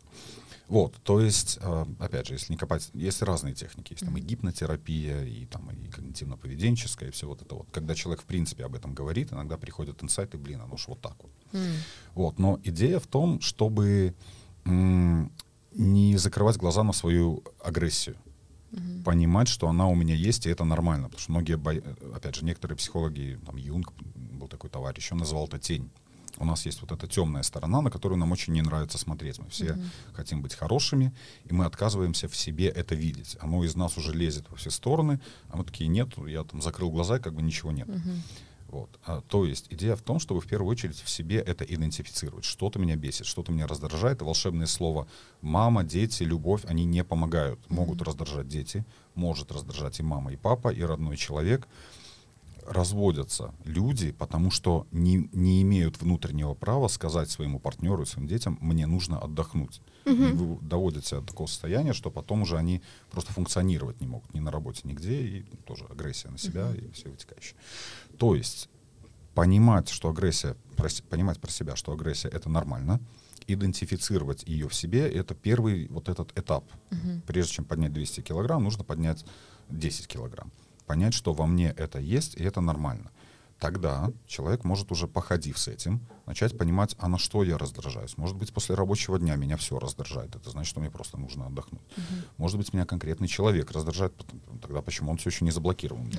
[0.67, 4.19] Вот, то есть, э, опять же, если не копать, есть разные техники, есть там и
[4.19, 7.67] гипнотерапия, и там и когнитивно-поведенческая, и все вот это вот.
[7.71, 11.15] Когда человек в принципе об этом говорит, иногда приходят инсайты, блин, оно ж вот так
[11.21, 11.31] вот.
[11.53, 11.75] Mm.
[12.15, 14.13] Вот, но идея в том, чтобы
[14.67, 18.15] не закрывать глаза на свою агрессию.
[18.71, 19.03] Mm-hmm.
[19.03, 21.05] Понимать, что она у меня есть, и это нормально.
[21.05, 21.71] Потому что многие, бо...
[22.15, 25.89] опять же, некоторые психологи, там Юнг был такой товарищ, он называл это тень
[26.39, 29.39] у нас есть вот эта темная сторона, на которую нам очень не нравится смотреть.
[29.39, 30.13] Мы все mm-hmm.
[30.13, 31.13] хотим быть хорошими,
[31.45, 33.37] и мы отказываемся в себе это видеть.
[33.39, 36.91] Оно из нас уже лезет во все стороны, а мы такие, нет, я там закрыл
[36.91, 37.87] глаза, как бы ничего нет.
[37.87, 38.19] Mm-hmm.
[38.69, 38.89] Вот.
[39.05, 42.43] А, то есть идея в том, чтобы в первую очередь в себе это идентифицировать.
[42.43, 44.21] Что-то меня бесит, что-то меня раздражает.
[44.21, 45.07] И волшебное слово
[45.41, 47.59] «мама», «дети», «любовь» они не помогают.
[47.59, 47.73] Mm-hmm.
[47.73, 51.67] Могут раздражать дети, может раздражать и мама, и папа, и родной человек
[52.67, 58.57] разводятся люди, потому что не, не имеют внутреннего права сказать своему партнеру и своим детям,
[58.61, 59.81] мне нужно отдохнуть.
[60.05, 60.23] Угу.
[60.23, 64.39] И вы доводите до такого состояния, что потом уже они просто функционировать не могут ни
[64.39, 66.77] на работе, нигде, и тоже агрессия на себя угу.
[66.77, 67.55] и все вытекающее.
[68.17, 68.69] То есть
[69.33, 70.55] понимать, что агрессия,
[71.09, 72.99] понимать про себя, что агрессия это нормально,
[73.47, 76.65] идентифицировать ее в себе, это первый вот этот этап.
[76.91, 77.21] Угу.
[77.27, 79.25] Прежде чем поднять 200 килограмм, нужно поднять
[79.69, 80.51] 10 килограмм
[80.87, 83.11] понять, что во мне это есть, и это нормально.
[83.59, 88.15] Тогда человек может уже, походив с этим, начать понимать, а на что я раздражаюсь.
[88.15, 90.35] Может быть, после рабочего дня меня все раздражает.
[90.35, 91.81] Это значит, что мне просто нужно отдохнуть.
[91.81, 92.27] Uh-huh.
[92.37, 94.13] Может быть, меня конкретный человек раздражает.
[94.61, 96.11] Тогда почему он все еще не заблокирован?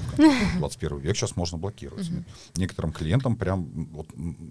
[0.59, 2.09] 21 век сейчас можно блокировать.
[2.09, 2.24] Uh-huh.
[2.57, 4.09] Некоторым клиентам прям вот,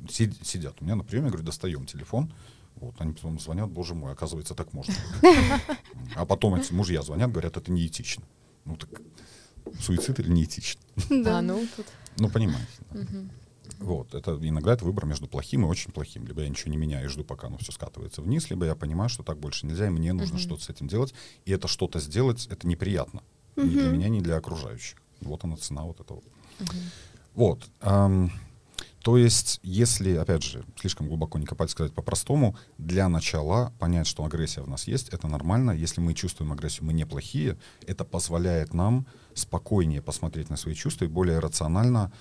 [0.10, 0.78] сидят.
[0.80, 2.32] У меня на приеме, я говорю, достаем телефон,
[2.76, 4.93] вот, они потом звонят, боже мой, оказывается, так можно.
[6.15, 8.23] А потом эти мужья звонят, говорят, это неэтично.
[8.65, 8.89] Ну так
[9.82, 10.82] суицид или неэтично.
[11.10, 11.86] Да, ну тут...
[12.17, 12.67] Ну, понимаете.
[13.80, 16.25] Вот, это иногда это выбор между плохим и очень плохим.
[16.25, 19.10] Либо я ничего не меняю и жду, пока оно все скатывается вниз, либо я понимаю,
[19.10, 21.13] что так больше нельзя, и мне нужно что-то с этим делать.
[21.45, 23.21] И это что-то сделать, это неприятно.
[23.56, 24.97] Ни для меня, ни для окружающих.
[25.21, 26.21] Вот она цена вот этого.
[27.34, 27.69] Вот.
[29.08, 34.26] То есть, если, опять же, слишком глубоко не копать, сказать по-простому, для начала понять, что
[34.26, 35.72] агрессия в нас есть, это нормально.
[35.72, 41.08] Если мы чувствуем агрессию, мы неплохие, это позволяет нам спокойнее посмотреть на свои чувства и
[41.08, 42.12] более рационально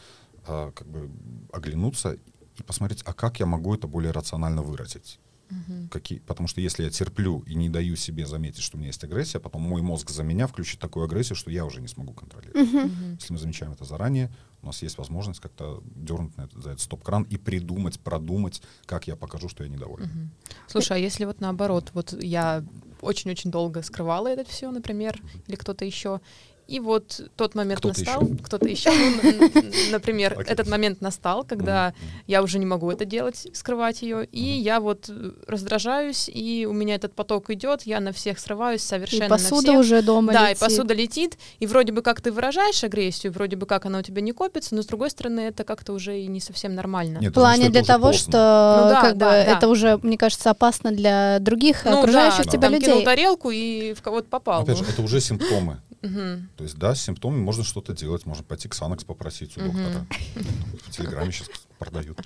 [0.46, 1.11] э, как бы
[1.53, 2.18] оглянуться
[2.57, 5.18] и посмотреть, а как я могу это более рационально выразить.
[5.50, 5.88] Угу.
[5.90, 9.02] Какие, потому что если я терплю и не даю себе заметить, что у меня есть
[9.04, 12.68] агрессия, потом мой мозг за меня включит такую агрессию, что я уже не смогу контролировать.
[12.68, 12.90] Угу.
[13.20, 14.32] Если мы замечаем это заранее,
[14.62, 19.06] у нас есть возможность как-то дернуть на это, за этот стоп-кран и придумать, продумать, как
[19.06, 20.06] я покажу, что я недоволен.
[20.06, 20.28] Угу.
[20.68, 22.64] Слушай, а если вот наоборот, вот я
[23.00, 26.20] очень-очень долго скрывала это все, например, или кто-то еще,
[26.66, 28.37] и вот тот момент кто настал, еще?
[28.42, 29.52] кто-то еще, ну,
[29.92, 30.44] например, okay.
[30.48, 32.22] этот момент настал, когда mm-hmm.
[32.26, 34.62] я уже не могу это делать, скрывать ее, и mm-hmm.
[34.62, 35.11] я вот
[35.46, 39.62] раздражаюсь, и у меня этот поток идет, я на всех срываюсь совершенно и посуда на
[39.62, 39.81] всех.
[39.81, 40.57] уже дома Да, летит.
[40.57, 44.02] и посуда летит, и вроде бы как ты выражаешь агрессию, вроде бы как она у
[44.02, 47.18] тебя не копится, но с другой стороны это как-то уже и не совсем нормально.
[47.18, 48.20] Нет, в плане для того, поздно.
[48.20, 49.44] что ну, да, как да, бы да.
[49.44, 52.87] это уже, мне кажется, опасно для других ну, окружающих да, тебя там людей.
[52.88, 54.62] кинул тарелку и в кого-то попал.
[54.62, 55.79] Опять же, это уже симптомы.
[56.06, 56.48] Угу.
[56.56, 59.78] То есть, да, с симптомами можно что-то делать, можно пойти к Санекс попросить у угу.
[59.78, 60.06] доктора.
[60.86, 62.18] В Телеграме сейчас продают.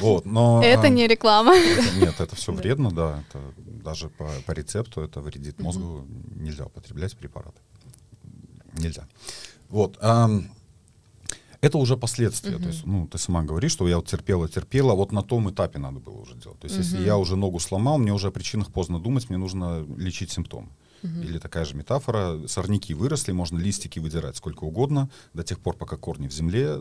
[0.00, 0.62] Вот, но...
[0.64, 1.54] Это а, не реклама.
[1.96, 3.24] Нет, это все вредно, да.
[3.28, 3.40] Это
[3.82, 6.06] даже по, по рецепту это вредит мозгу.
[6.34, 7.60] Нельзя употреблять препараты.
[8.72, 9.06] Нельзя.
[9.68, 9.98] Вот.
[10.00, 10.30] А,
[11.62, 12.56] это уже последствия.
[12.56, 12.62] Uh-huh.
[12.62, 15.78] То есть, ну, ты сама говоришь, что я вот терпела, терпела, вот на том этапе
[15.78, 16.58] надо было уже делать.
[16.58, 16.82] То есть, uh-huh.
[16.82, 20.32] если я уже ногу сломал, мне уже о причинах поздно думать, мне нужно лечить
[21.02, 21.24] симптомы.
[21.24, 25.96] Или такая же метафора, сорняки выросли, можно листики выдирать сколько угодно, до тех пор, пока
[25.96, 26.78] корни в земле,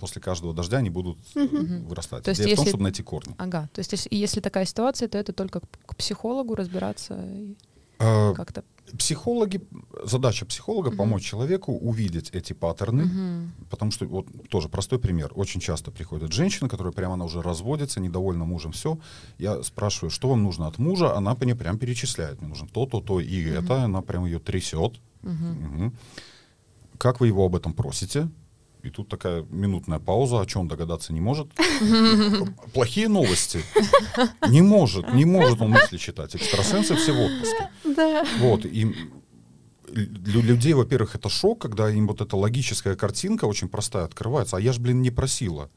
[0.00, 2.24] после каждого дождя они будут вырастать.
[2.24, 3.34] То есть Идея в том, если- чтобы найти корни.
[3.38, 7.56] Ага, то есть если, если такая ситуация, то это только к к психологу разбираться и
[7.98, 8.64] А, как-то.
[8.98, 9.60] Психологи,
[10.04, 13.52] задача психолога помочь человеку увидеть эти паттерны, Мгм.
[13.70, 15.32] потому что вот тоже простой пример.
[15.34, 18.98] Очень часто приходят женщины, которые прямо она уже разводится, недовольна мужем, все.
[19.38, 22.40] Я спрашиваю, что вам нужно от мужа, она мне прям перечисляет.
[22.40, 23.84] Мне нужно то, то, то и это.
[23.84, 25.00] Она прям ее трясет.
[25.22, 25.94] Мгм.
[26.98, 28.28] Как вы его об этом просите?
[28.82, 31.48] И тут такая минутная пауза, о чем догадаться не может.
[32.74, 33.60] Плохие новости.
[34.48, 36.34] Не может, не может он мысли читать.
[36.34, 37.70] Экстрасенсы все в отпуске.
[37.84, 38.24] Да.
[38.38, 38.94] Вот, и
[39.92, 44.60] для людей, во-первых, это шок, когда им вот эта логическая картинка очень простая открывается, а
[44.60, 45.68] я же, блин, не просила.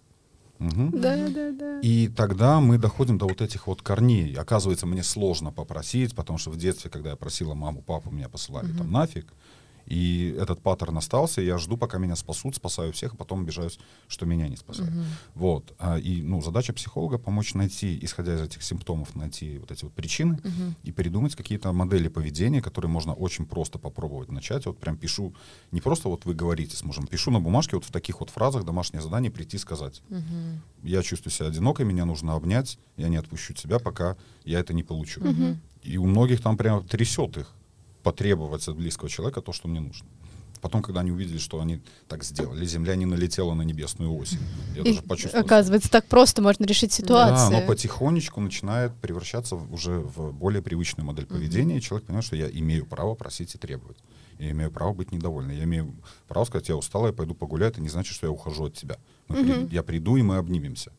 [0.60, 0.92] Мгм.
[1.02, 1.80] Да, да, да.
[1.82, 4.34] И тогда мы доходим до вот этих вот корней.
[4.36, 8.72] Оказывается, мне сложно попросить, потому что в детстве, когда я просила маму, папу, меня посылали
[8.72, 9.34] там нафиг.
[9.86, 13.80] И этот паттерн остался, и я жду, пока меня спасут, спасаю всех, а потом обижаюсь,
[14.08, 14.91] что меня не спасают.
[15.36, 15.74] Вот.
[15.80, 19.93] А, И ну, задача психолога помочь найти, исходя из этих симптомов, найти вот эти вот
[19.93, 20.39] причины
[20.84, 24.65] и придумать какие-то модели поведения, которые можно очень просто попробовать начать.
[24.65, 25.34] Вот прям пишу,
[25.72, 28.63] не просто вот вы говорите с мужем, пишу на бумажке вот в таких вот фразах
[28.63, 30.02] домашнее задание прийти сказать.
[30.84, 34.15] Я чувствую себя одинокой, меня нужно обнять, я не отпущу тебя, пока
[34.46, 35.22] я это не получу.
[35.84, 37.54] И у многих там прям трясет их
[38.04, 40.08] потребовать от близкого человека то, что мне нужно.
[40.62, 44.38] Потом, когда они увидели, что они так сделали, земля не налетела на небесную ось.
[44.76, 45.44] Я И, даже почувствовал.
[45.46, 47.52] оказывается, так просто можно решить Да, ситуацию.
[47.52, 52.50] но потихонечку начинает превращаться уже в более привычную модель поведения, и человек понимает, что я
[52.50, 53.98] имею право просить и требовать.
[54.39, 55.56] Я имею право быть недовольным.
[55.58, 55.94] Я имею
[56.30, 58.98] право сказать, я устала, я пойду погуляю, это не значит, что я ухожу от тебя.
[59.28, 60.94] Мы при- Я приду, и мы обнимемся.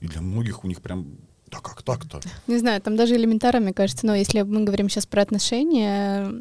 [0.00, 1.06] И для многих у них прям,
[1.50, 2.20] да как так-то?
[2.46, 6.32] Не знаю, там даже элементарно, мне кажется, но если мы говорим сейчас про отношения,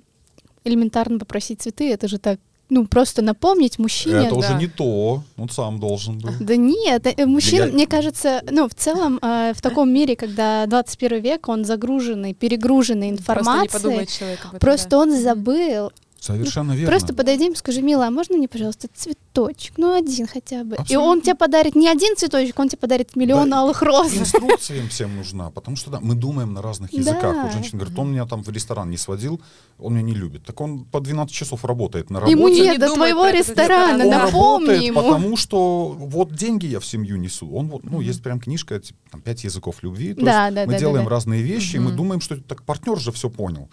[0.63, 4.27] элементарно попросить цветы, это же так, ну, просто напомнить мужчине.
[4.27, 4.59] это уже да.
[4.59, 6.29] не то, он сам должен был.
[6.39, 10.65] Да нет, э, мужчина, Я- мне кажется, ну, в целом, э, в таком мире, когда
[10.67, 14.59] 21 век, он загруженный, перегруженный Просто не информацией, подумает человек об этом.
[14.59, 14.99] просто да.
[14.99, 15.91] он забыл.
[16.19, 16.87] Совершенно верно.
[16.91, 19.73] Просто подойди ему, скажи, мила, а можно мне, пожалуйста, цветочек?
[19.77, 20.75] Ну, один хотя бы.
[20.75, 21.07] И Абсолютно.
[21.09, 24.13] он тебе подарит не один цветочек, он тебе подарит миллион Да, алых роз.
[24.15, 26.97] Инструкция им всем нужна, потому что да, мы думаем на разных Да.
[26.97, 27.35] языках.
[27.43, 29.41] Вот женщина говорит, он меня там в ресторан не сводил,
[29.77, 30.43] он меня не любит.
[30.45, 32.37] Так он по 12 часов работает на работе.
[32.37, 34.01] Ему не нет до думает твоего ресторана, ресторан.
[34.01, 35.01] он напомни работает, ему.
[35.01, 37.49] потому что вот деньги я в семью несу.
[37.53, 40.13] Он вот, ну, есть прям книжка, типа, там, «Пять языков любви».
[40.13, 41.15] То Да, есть да, мы да, делаем да, да.
[41.15, 43.69] разные вещи, и мы думаем, что так партнер же все понял.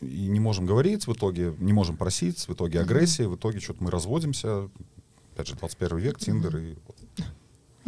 [0.00, 3.82] И не можем говорить, в итоге не можем просить, в итоге агрессия, в итоге что-то
[3.82, 4.68] мы разводимся.
[5.34, 6.96] Опять же, 21 век, Тиндер и вот.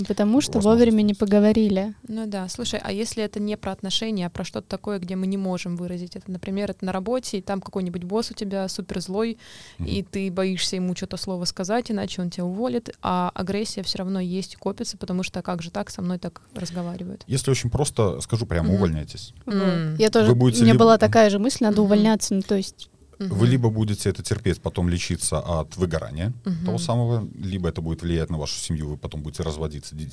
[0.09, 1.94] Потому что Возможно, вовремя не поговорили.
[2.09, 5.26] Ну да, слушай, а если это не про отношения, а про что-то такое, где мы
[5.26, 9.00] не можем выразить это, например, это на работе, и там какой-нибудь босс у тебя супер
[9.00, 9.37] злой,
[9.79, 14.20] и ты боишься ему что-то слово сказать, иначе он тебя уволит, а агрессия все равно
[14.20, 17.24] есть и копится, потому что как же так со мной так разговаривают?
[17.26, 18.76] Если очень просто, скажу прямо, Мгм.
[18.76, 19.35] увольняйтесь.
[19.46, 19.96] М.
[19.96, 21.85] Я тоже, у меня либо- была такая же мысль, надо Мгм.
[21.85, 22.88] увольняться, ну то есть
[23.20, 23.37] Мгм.
[23.37, 26.64] Вы либо будете это терпеть, потом лечиться от выгорания Мгм.
[26.64, 30.09] того самого, либо это будет влиять на вашу семью, вы потом будете разводиться, ди-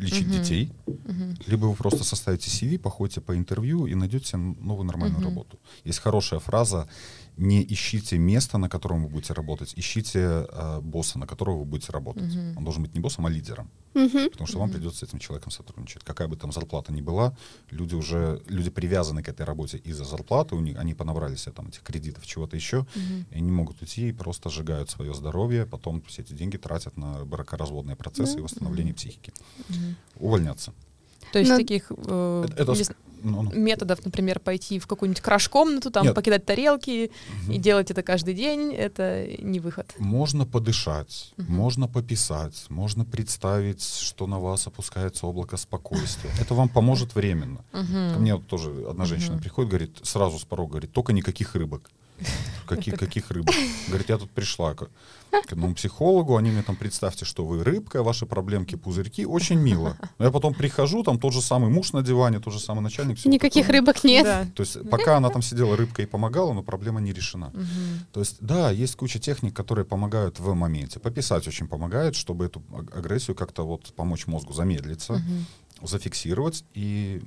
[0.00, 0.32] лечить Мгм.
[0.40, 0.72] детей,
[1.04, 1.34] Мгм.
[1.46, 5.28] либо вы просто составите CV, походите по интервью и найдете новую нормальную Мгм.
[5.28, 5.58] работу.
[5.84, 6.88] Есть хорошая фраза
[7.38, 10.18] «Не ищите место, на котором вы будете работать, ищите
[10.50, 12.34] э, босса, на которого вы будете работать».
[12.34, 12.56] Мгм.
[12.58, 14.28] Он должен быть не боссом, а лидером, мгм.
[14.30, 14.76] потому что вам Мгм.
[14.76, 16.02] придется с этим человеком сотрудничать.
[16.04, 17.32] Какая бы там зарплата ни была,
[17.70, 21.68] люди уже люди привязаны к этой работе из-за зарплаты, у них, они понабрали себе там
[21.68, 23.26] этих кредитов, чего-то еще, Мгм.
[23.30, 27.24] и они могут уйти и просто сжигают свое здоровье, потом все эти деньги тратят на
[27.24, 28.38] бракоразводные процессы Да.
[28.40, 29.32] и восстановление психики.
[29.68, 29.96] Мгм.
[30.16, 30.72] Увольняться.
[31.32, 35.90] То есть Ну, таких э, Это- зн- Ну, ну, методов, например, пойти в какую-нибудь краш-комнату,
[35.90, 36.14] там Нет.
[36.14, 37.10] покидать тарелки
[37.44, 37.52] мгм.
[37.52, 39.94] и делать это каждый день, это не выход.
[39.98, 41.52] Можно подышать, Мгм.
[41.54, 46.30] можно пописать, можно представить, что на вас опускается облако спокойствия.
[46.40, 47.64] Это вам поможет временно.
[47.72, 48.14] Мгм.
[48.14, 49.42] Ко мне вот тоже одна женщина Мгм.
[49.42, 51.90] приходит, говорит, сразу с порога, говорит, только никаких рыбок.
[52.66, 53.54] Каких, каких рыбок?
[53.88, 54.88] Говорит, я тут пришла к,
[55.30, 59.96] к одному психологу, они мне там, представьте, что вы рыбка, ваши проблемки, пузырьки, очень мило.
[60.18, 63.24] Но я потом прихожу, там тот же самый муж на диване, тот же самый начальник.
[63.24, 63.80] Никаких такое.
[63.80, 64.24] рыбок нет.
[64.24, 64.46] Да.
[64.54, 67.50] То есть пока она там сидела рыбкой и помогала, но проблема не решена.
[67.54, 67.66] Мгм.
[68.12, 71.00] То есть, да, есть куча техник, которые помогают в моменте.
[71.00, 75.46] Пописать очень помогает, чтобы эту аг- агрессию как-то вот помочь мозгу замедлиться, Мгм.
[75.82, 77.22] зафиксировать и,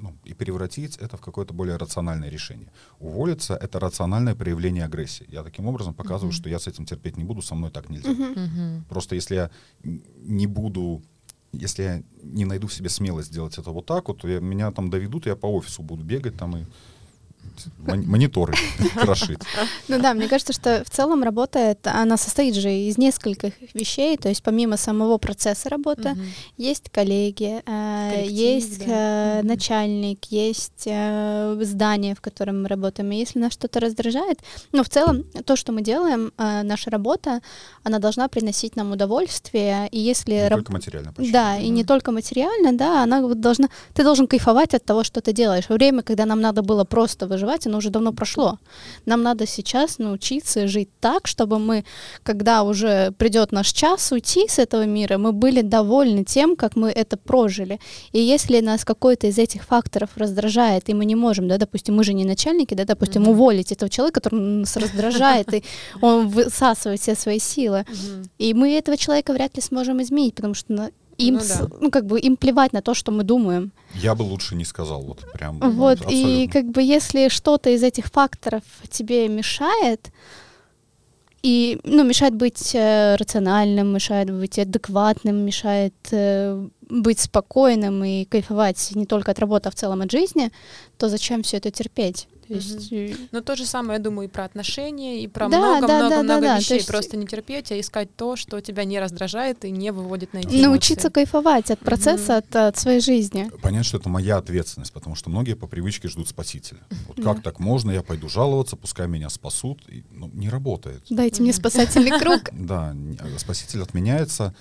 [0.00, 2.68] ну, и превратить это в какое-то более рациональное решение.
[3.00, 5.26] Уволиться— это рациональное проявление агрессии.
[5.28, 6.36] Я таким образом показываю, Мгм.
[6.40, 8.10] что я с этим терпеть не буду, со мной так нельзя.
[8.10, 8.84] Мгм.
[8.88, 9.50] Просто если я
[10.16, 11.02] не буду,
[11.52, 14.70] если я не найду в себе смелость сделать это вот так вот, то я, меня
[14.72, 16.64] там доведут, и я по офису буду бегать там и
[17.86, 18.54] мониторы
[18.96, 19.38] крошить.
[19.88, 24.28] Ну да, мне кажется, что в целом работает, она состоит же из нескольких вещей, то
[24.28, 26.16] есть помимо самого процесса работы
[26.56, 33.10] есть коллеги, э, есть э, начальник, есть э, здание, в котором мы работаем.
[33.12, 34.40] И если нас что-то раздражает,
[34.72, 37.40] ну в целом то, что мы делаем, наша работа,
[37.82, 40.34] она должна приносить нам удовольствие, и если...
[40.34, 41.12] Не только материально.
[41.12, 41.32] Почему?
[41.32, 43.68] Да, и не только материально, да, она должна...
[43.94, 45.68] Ты должен кайфовать от того, что ты делаешь.
[45.68, 48.58] Время, когда нам надо было просто выживать, оно уже давно прошло.
[49.06, 51.84] Нам надо сейчас научиться жить так, чтобы мы,
[52.22, 56.90] когда уже придет наш час уйти с этого мира, мы были довольны тем, как мы
[56.90, 57.78] это прожили.
[58.12, 62.04] И если нас какой-то из этих факторов раздражает, и мы не можем, да, допустим, мы
[62.04, 63.30] же не начальники, да, допустим, mm-hmm.
[63.30, 65.64] уволить этого человека, который нас раздражает, и
[66.00, 67.84] он высасывает все свои силы.
[68.38, 71.68] И мы этого человека вряд ли сможем изменить, потому что им, ну, да.
[71.80, 73.72] ну, как бы им плевать на то, что мы думаем.
[73.94, 75.58] Я бы лучше не сказал, вот прям.
[75.60, 80.10] Вот, ну, и как бы если что-то из этих факторов тебе мешает,
[81.42, 88.92] и, ну, мешает быть э, рациональным, мешает быть адекватным, мешает э, быть спокойным и кайфовать
[88.94, 90.50] не только от работы, а в целом от жизни,
[90.96, 92.28] то зачем все это терпеть?
[92.46, 92.92] То есть...
[92.92, 96.22] mm Ну, то же самое, я думаю, и про отношения, и про много-много-много да, да,
[96.22, 96.74] много да, вещей.
[96.74, 96.88] Есть...
[96.88, 100.56] Просто не терпеть, а искать то, что тебя не раздражает и не выводит на эти
[100.56, 103.50] Научиться кайфовать от процесса, mm от, от своей жизни.
[103.62, 106.80] Понять, что это моя ответственность, потому что многие по привычке ждут спасителя.
[107.06, 109.82] Вот как так можно, я пойду жаловаться, пускай меня спасут.
[109.88, 111.04] И, ну, не работает.
[111.10, 112.50] Дайте мне спасательный круг.
[112.52, 112.94] Да,
[113.38, 114.54] спаситель отменяется.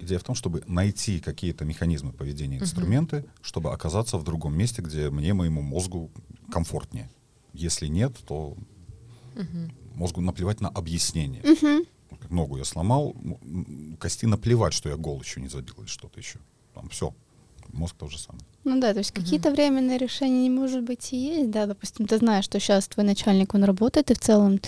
[0.00, 5.10] Идея в том, чтобы найти какие-то механизмы поведения, инструменты, чтобы оказаться в другом месте, где
[5.10, 6.10] мне, моему мозгу
[6.50, 7.10] комфортнее.
[7.52, 8.56] Если нет, то
[9.36, 9.70] угу.
[9.94, 11.42] мозгу наплевать на объяснение.
[11.42, 11.86] Угу.
[12.20, 13.14] Как ногу я сломал,
[13.98, 16.38] кости наплевать, что я гол еще не забил или что-то еще.
[16.74, 17.14] Там все,
[17.72, 18.44] мозг то же самое.
[18.64, 19.22] Ну да, то есть угу.
[19.22, 23.06] какие-то временные решения, не может быть, и есть, да, допустим, ты знаешь, что сейчас твой
[23.06, 24.60] начальник, он работает, и в целом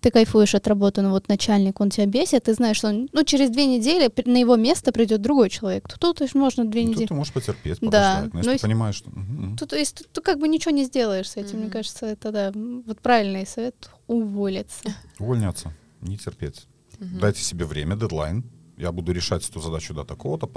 [0.00, 3.24] ты кайфуешь от работы, но вот начальник, он тебя бесит, ты знаешь, что он, ну,
[3.24, 6.82] через две недели на его место придет другой человек, то тут, то есть можно две
[6.82, 7.02] ну, недели.
[7.02, 8.28] Тут ты можешь потерпеть, да.
[8.32, 9.10] но если но ты понимаешь, что...
[9.58, 11.62] Тут, то есть ты, ты как бы ничего не сделаешь с этим, угу.
[11.64, 14.94] мне кажется, это, да, вот правильный совет— уволиться.
[15.18, 16.66] Увольняться, не терпеть.
[17.00, 17.18] Угу.
[17.20, 18.44] Дайте себе время, дедлайн,
[18.80, 20.48] я буду решать эту задачу до такого-то.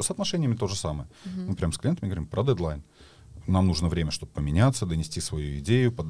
[0.00, 1.08] С отношениями то же самое.
[1.24, 1.48] Uh-huh.
[1.48, 2.82] Мы прям с клиентами говорим про дедлайн.
[3.46, 6.06] Нам нужно время, чтобы поменяться, донести свою идею, под...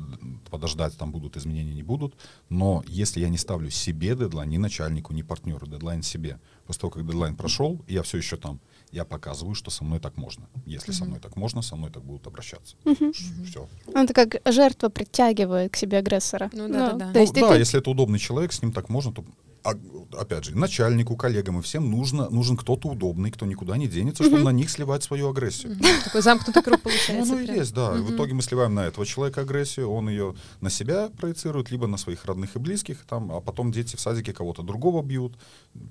[0.51, 2.15] подождать, там будут изменения, не будут.
[2.49, 6.91] Но если я не ставлю себе дедлайн, ни начальнику, ни партнеру, дедлайн себе, после того,
[6.93, 8.61] как дедлайн прошел, я все еще там,
[8.93, 10.47] я показываю, что со мной так можно.
[10.67, 10.99] Если uh-huh.
[10.99, 12.77] со мной так можно, со мной так будут обращаться.
[12.85, 13.13] Uh-huh.
[13.45, 13.69] Все.
[13.93, 16.51] Это как жертва притягивает к себе агрессора.
[16.53, 17.13] Ну да, ну, да, да.
[17.13, 19.25] То есть ну, да, если это удобный человек, с ним так можно, то
[19.65, 24.41] опять же, начальнику, коллегам и всем нужно, нужен кто-то удобный, кто никуда не денется, чтобы
[24.41, 25.77] на них сливать свою агрессию.
[26.05, 27.33] Такой замкнутый круг получается.
[27.33, 27.93] Ну, и есть, да.
[27.93, 31.97] В итоге мы сливаем на этого человека агрессию, он ее на себя проецирует, либо на
[31.97, 35.35] своих родных и близких, там, а потом дети в садике кого-то другого бьют,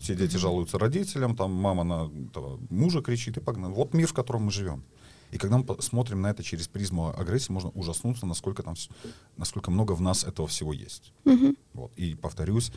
[0.02, 2.12] те дети жалуются родителям, там мама на
[2.70, 3.74] мужа кричит и погнали.
[3.74, 4.84] Вот мир, в котором мы живем.
[5.34, 8.76] И когда мы смотрим на это через призму агрессии, можно ужаснуться, насколько там,
[9.36, 11.12] насколько много в нас этого всего есть.
[11.26, 11.58] Mm-hmm.
[11.74, 11.92] Вот.
[11.96, 12.72] И повторюсь,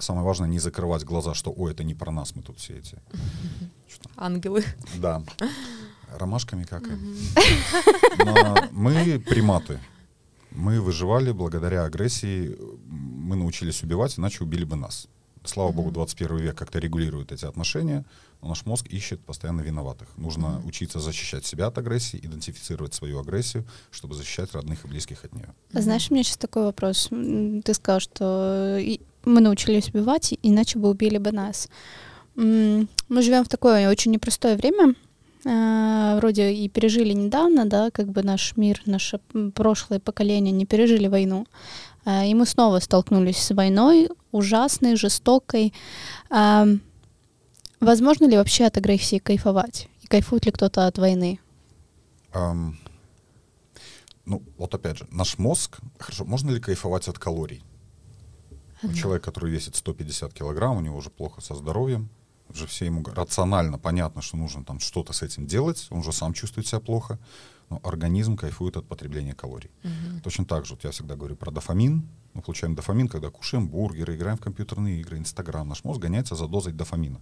[0.00, 2.98] самое важное не закрывать глаза, что, ой, это не про нас, мы тут все эти.
[3.86, 4.10] Mm-hmm.
[4.16, 4.64] Ангелы.
[4.96, 5.22] Да.
[6.18, 6.98] Ромашками какаем.
[6.98, 8.68] Mm-hmm.
[8.72, 9.78] Мы приматы.
[10.50, 12.56] Мы выживали благодаря агрессии.
[12.88, 15.08] Мы научились убивать, иначе убили бы нас.
[15.48, 15.74] Слава mm-hmm.
[15.74, 18.04] богу, 21 век как-то регулирует эти отношения,
[18.42, 20.08] но наш мозг ищет постоянно виноватых.
[20.16, 20.68] Нужно mm-hmm.
[20.68, 25.48] учиться защищать себя от агрессии, идентифицировать свою агрессию, чтобы защищать родных и близких от нее.
[25.72, 25.80] Mm-hmm.
[25.82, 27.08] Знаешь, у меня сейчас такой вопрос.
[27.10, 28.80] Ты сказал, что
[29.24, 31.68] мы научились убивать, иначе бы убили бы нас.
[32.34, 32.86] Мы
[33.22, 34.94] живем в такое очень непростое время,
[35.44, 39.20] Uh, вроде и пережили недавно, да, как бы наш мир, наше
[39.54, 41.46] прошлое поколение не пережили войну.
[42.06, 45.74] А, и мы снова столкнулись с войной, ужасной, жестокой.
[46.30, 46.66] А,
[47.80, 49.88] возможно ли вообще от агрессии кайфовать?
[50.02, 51.40] И кайфует ли кто-то от войны?
[52.32, 52.74] Um,
[54.24, 57.64] ну, вот опять же, наш мозг, хорошо, можно ли кайфовать от калорий?
[58.82, 58.94] Uh-huh.
[58.94, 62.08] Человек, который весит 150 килограмм, у него уже плохо со здоровьем,
[62.48, 66.34] уже все ему рационально понятно, что нужно там что-то с этим делать, он уже сам
[66.34, 67.18] чувствует себя плохо
[67.70, 69.70] но организм кайфует от потребления калорий.
[69.82, 70.20] Угу.
[70.22, 72.06] Точно так же, вот я всегда говорю про дофамин.
[72.34, 75.66] Мы получаем дофамин, когда кушаем бургеры, играем в компьютерные игры, Инстаграм.
[75.66, 77.20] Наш мозг гоняется за дозой дофамина.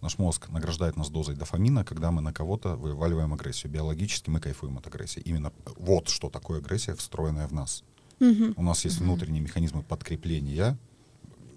[0.00, 3.70] Наш мозг награждает нас дозой дофамина, когда мы на кого-то вываливаем агрессию.
[3.70, 5.20] Биологически мы кайфуем от агрессии.
[5.20, 7.84] Именно вот что такое агрессия, встроенная в нас.
[8.20, 8.54] Угу.
[8.56, 9.04] У нас есть угу.
[9.04, 10.78] внутренние механизмы подкрепления.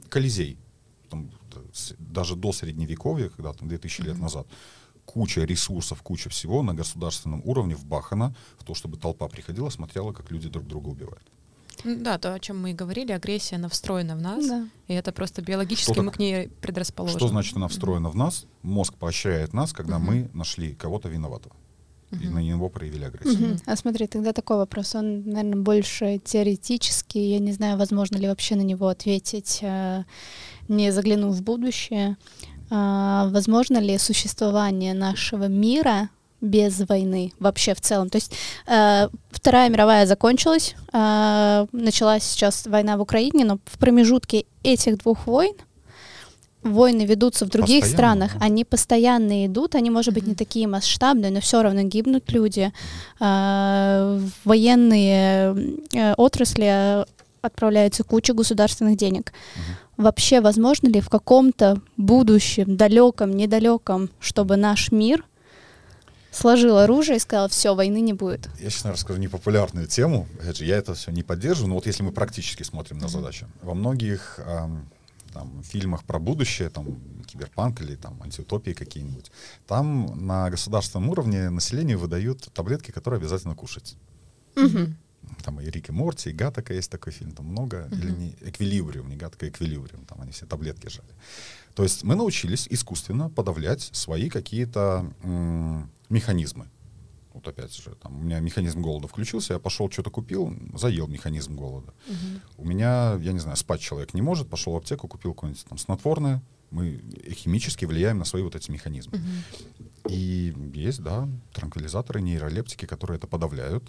[0.10, 0.58] Колизей.
[1.10, 1.32] Там,
[1.98, 4.10] даже до средневековья, когда там 2000 угу.
[4.10, 4.48] лет назад,
[5.08, 10.30] куча ресурсов, куча всего на государственном уровне вбахана в то, чтобы толпа приходила, смотрела, как
[10.32, 11.24] люди друг друга убивают.
[11.84, 14.68] Да, то, о чем мы и говорили, агрессия, она встроена в нас, Да.
[14.88, 17.20] и это просто биологически Что мы так- к ней предрасположены.
[17.20, 18.46] Что значит она встроена в нас?
[18.64, 20.08] Мозг поощряет нас, когда Мгм.
[20.08, 21.56] мы нашли кого-то виноватого.
[22.12, 22.34] И Мгм.
[22.36, 23.48] на него проявили агрессию.
[23.50, 23.58] Мгм.
[23.66, 27.32] А смотри, тогда такой вопрос, он, наверное, больше теоретический.
[27.34, 30.04] Я не знаю, возможно ли вообще на него ответить, э,
[30.70, 32.18] не заглянув в будущее.
[32.70, 36.10] А, Возможно ли существование нашего мира
[36.42, 38.10] без войны вообще в целом?
[38.10, 38.34] То есть
[38.68, 45.26] э, Вторая мировая закончилась, э, началась сейчас война в Украине, но в промежутке этих двух
[45.28, 45.56] войн
[46.64, 51.32] войны ведутся в других Постоянно, странах, они постоянно идут, они, может быть, не такие масштабные,
[51.32, 52.72] но все равно гибнут люди.
[53.20, 55.56] В военные
[55.94, 57.06] э, отрасли э,
[57.42, 59.34] отправляется куча государственных денег.
[59.98, 65.26] Вообще, возможно ли в каком-то будущем, далеком, недалеком, чтобы наш мир
[66.32, 68.48] сложил оружие и сказал, все, войны не будет?
[68.60, 70.28] Я сейчас расскажу непопулярную тему.
[70.40, 73.48] Опять же, я это все не поддерживаю, но вот если мы практически смотрим на задачу.
[73.64, 74.88] Во многих ам,
[75.34, 79.32] там, фильмах про будущее, там, киберпанк или там антиутопии какие-нибудь,
[79.66, 83.96] там на государственном уровне населению выдают таблетки, которые обязательно кушать.
[84.56, 84.96] Мгм.
[85.44, 89.10] Там и Рик и Морти, и Гатака есть такой фильм, там много, или не Эквилибриум,
[89.10, 91.10] не Гатака, Эквилибриум, там они все таблетки жали.
[91.76, 96.68] То есть мы научились искусственно подавлять свои какие-то м, механизмы.
[97.34, 101.56] Вот опять же, там, у меня механизм голода включился, я пошел что-то купил, заел механизм
[101.56, 101.94] голода.
[102.08, 102.42] Мгм.
[102.58, 105.78] У меня, я не знаю, спать человек не может, пошел в аптеку, купил какое-нибудь там
[105.78, 107.00] снотворное, мы
[107.30, 109.20] химически влияем на свои вот эти механизмы.
[109.20, 109.44] Мгм.
[110.10, 113.84] И есть, да, транквилизаторы, нейролептики, которые это подавляют.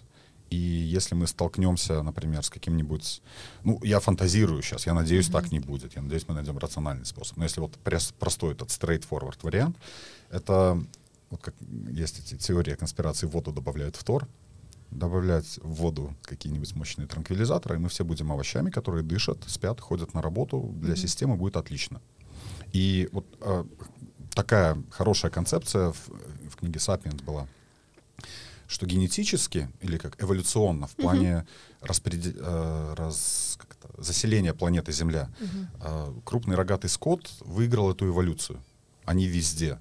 [0.51, 3.23] И если мы столкнемся, например, с каким-нибудь...
[3.65, 5.95] Ну, я фантазирую сейчас, я надеюсь, так не будет.
[5.97, 7.37] Я надеюсь, мы найдем рациональный способ.
[7.37, 7.73] Но если вот
[8.19, 9.77] простой этот straightforward вариант,
[10.31, 10.83] это
[11.31, 11.55] вот как
[11.91, 14.27] есть эти теории конспирации, в воду добавляют фтор,
[14.91, 20.15] добавлять в воду какие-нибудь мощные транквилизаторы, и мы все будем овощами, которые дышат, спят, ходят
[20.15, 20.71] на работу.
[20.77, 20.97] Для Мгм.
[20.97, 22.01] системы будет отлично.
[22.73, 23.65] И вот э,
[24.31, 26.09] такая хорошая концепция в,
[26.51, 27.47] в книге «Сапиенс» была,
[28.69, 31.47] что генетически или как эволюционно в плане
[31.81, 33.59] распреде- э, раз-
[33.97, 35.69] заселения планеты Земля Мгм.
[35.81, 38.62] э, крупный рогатый скот выиграл эту эволюцию.
[39.05, 39.79] Они везде.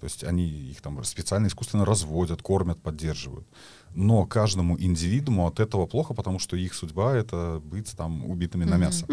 [0.00, 3.46] То есть они их там специально искусственно разводят, кормят, поддерживают.
[3.94, 8.72] Но каждому индивидууму от этого плохо, потому что их судьба— это быть там убитыми на
[8.76, 8.80] Мгм.
[8.80, 9.06] мясо.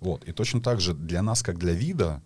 [0.00, 0.24] Вот.
[0.24, 2.22] И точно так же для нас, как для вида,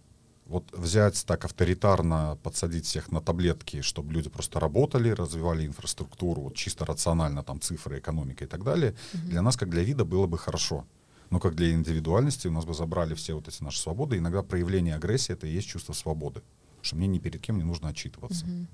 [0.51, 6.57] вот взять так авторитарно, подсадить всех на таблетки, чтобы люди просто работали, развивали инфраструктуру, вот
[6.57, 10.39] чисто рационально, там цифры, экономика и так далее, для нас, как для вида, было бы
[10.39, 10.85] хорошо.
[11.31, 14.19] Но как для индивидуальности у нас бы забрали все вот эти наши свободы.
[14.19, 16.41] Иногда проявление агрессии— это и есть чувство свободы.
[16.41, 18.45] Потому что мне ни перед кем не нужно отчитываться.
[18.47, 18.67] Мгм.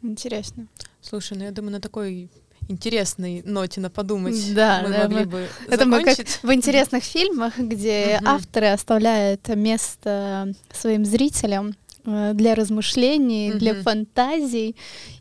[0.00, 0.66] Интересно.
[1.02, 2.30] Слушай, ну я думаю, на такой
[2.68, 6.38] интересной ноте на подумать Да, мы да, могли мы- бы Это мы как закончить.
[6.42, 8.28] в интересных фильмах, где Мгм.
[8.28, 11.74] авторы оставляют место своим зрителям
[12.06, 13.82] э, для размышлений, для Мгм.
[13.82, 14.76] фантазий.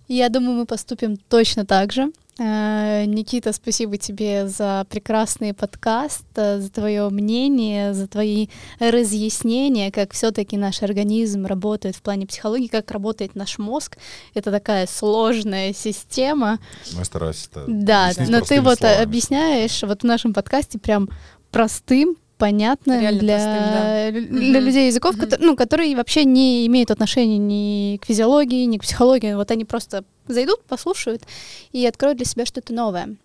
[0.10, 2.12] И я думаю, мы поступим точно так же.
[2.40, 8.48] Э, Никита, спасибо тебе за прекрасный подкаст, э, за твое мнение, за твои
[8.80, 13.98] разъяснения, как все-таки наш организм работает в плане психологии, как работает наш мозг.
[14.34, 16.58] Это такая сложная система.
[16.94, 19.04] Но я стараюсь это Да, но ты вот словами.
[19.04, 21.10] объясняешь вот в нашем подкасте прям
[21.52, 24.12] простым, понятным Реально для, простым, да.
[24.50, 24.66] для Мгм.
[24.68, 25.26] людей языков, Мгм.
[25.26, 29.34] кото- ну, которые вообще не имеют отношения ни к физиологии, ни к психологии.
[29.36, 31.24] Вот они просто зайдут, послушают
[31.71, 33.15] и откроют для себя что-то новое.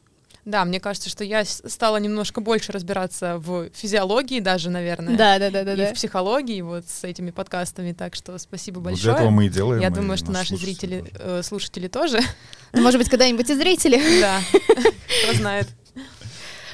[0.45, 5.15] Да, мне кажется, что я стала немножко больше разбираться в физиологии даже, наверное.
[5.15, 5.87] Да, да, да, да, и да.
[5.91, 9.03] в психологии вот с этими подкастами, так что спасибо Вот большое.
[9.03, 9.83] для этого мы и делаем.
[9.83, 11.13] Я и думаю, что наши слушатели зрители, тоже.
[11.21, 12.21] э, слушатели тоже.
[12.73, 14.01] Ну, Может быть, когда-нибудь и зрители.
[14.21, 14.41] Да,
[15.25, 15.69] кто знает.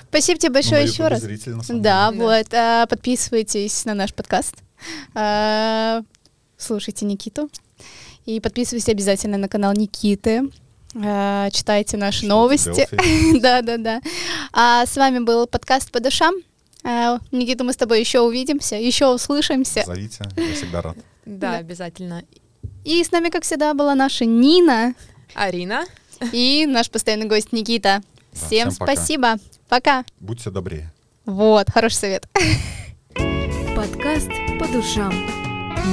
[0.08, 1.22] Спасибо тебе Ну, большое на еще раз.
[1.66, 2.22] самом Да, деле.
[2.22, 2.54] вот.
[2.54, 4.54] а, Подписывайтесь на наш подкаст.
[5.14, 6.02] а,
[6.56, 7.50] Слушайте Никиту.
[8.26, 10.42] И подписывайтесь обязательно на канал Никиты.
[10.96, 12.88] а, Читайте наши новости.
[13.40, 14.00] Да, да, да.
[14.52, 16.34] А с вами был подкаст по душам.
[16.84, 19.82] А, Никита, мы с тобой еще увидимся, еще услышимся.
[19.86, 20.96] Зовите, я всегда рад.
[21.26, 22.22] Да, обязательно.
[22.84, 24.94] И с нами, как всегда, была наша Нина
[25.34, 25.84] Арина.
[26.32, 28.02] и наш постоянный гость Никита.
[28.32, 28.94] Да, Всем всем пока.
[28.94, 29.34] спасибо.
[29.68, 30.04] Пока.
[30.20, 30.92] Будьте добрее.
[31.24, 32.28] Вот, хороший совет.
[33.74, 35.12] Подкаст по душам.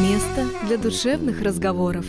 [0.01, 2.05] Место для душевных разговоров.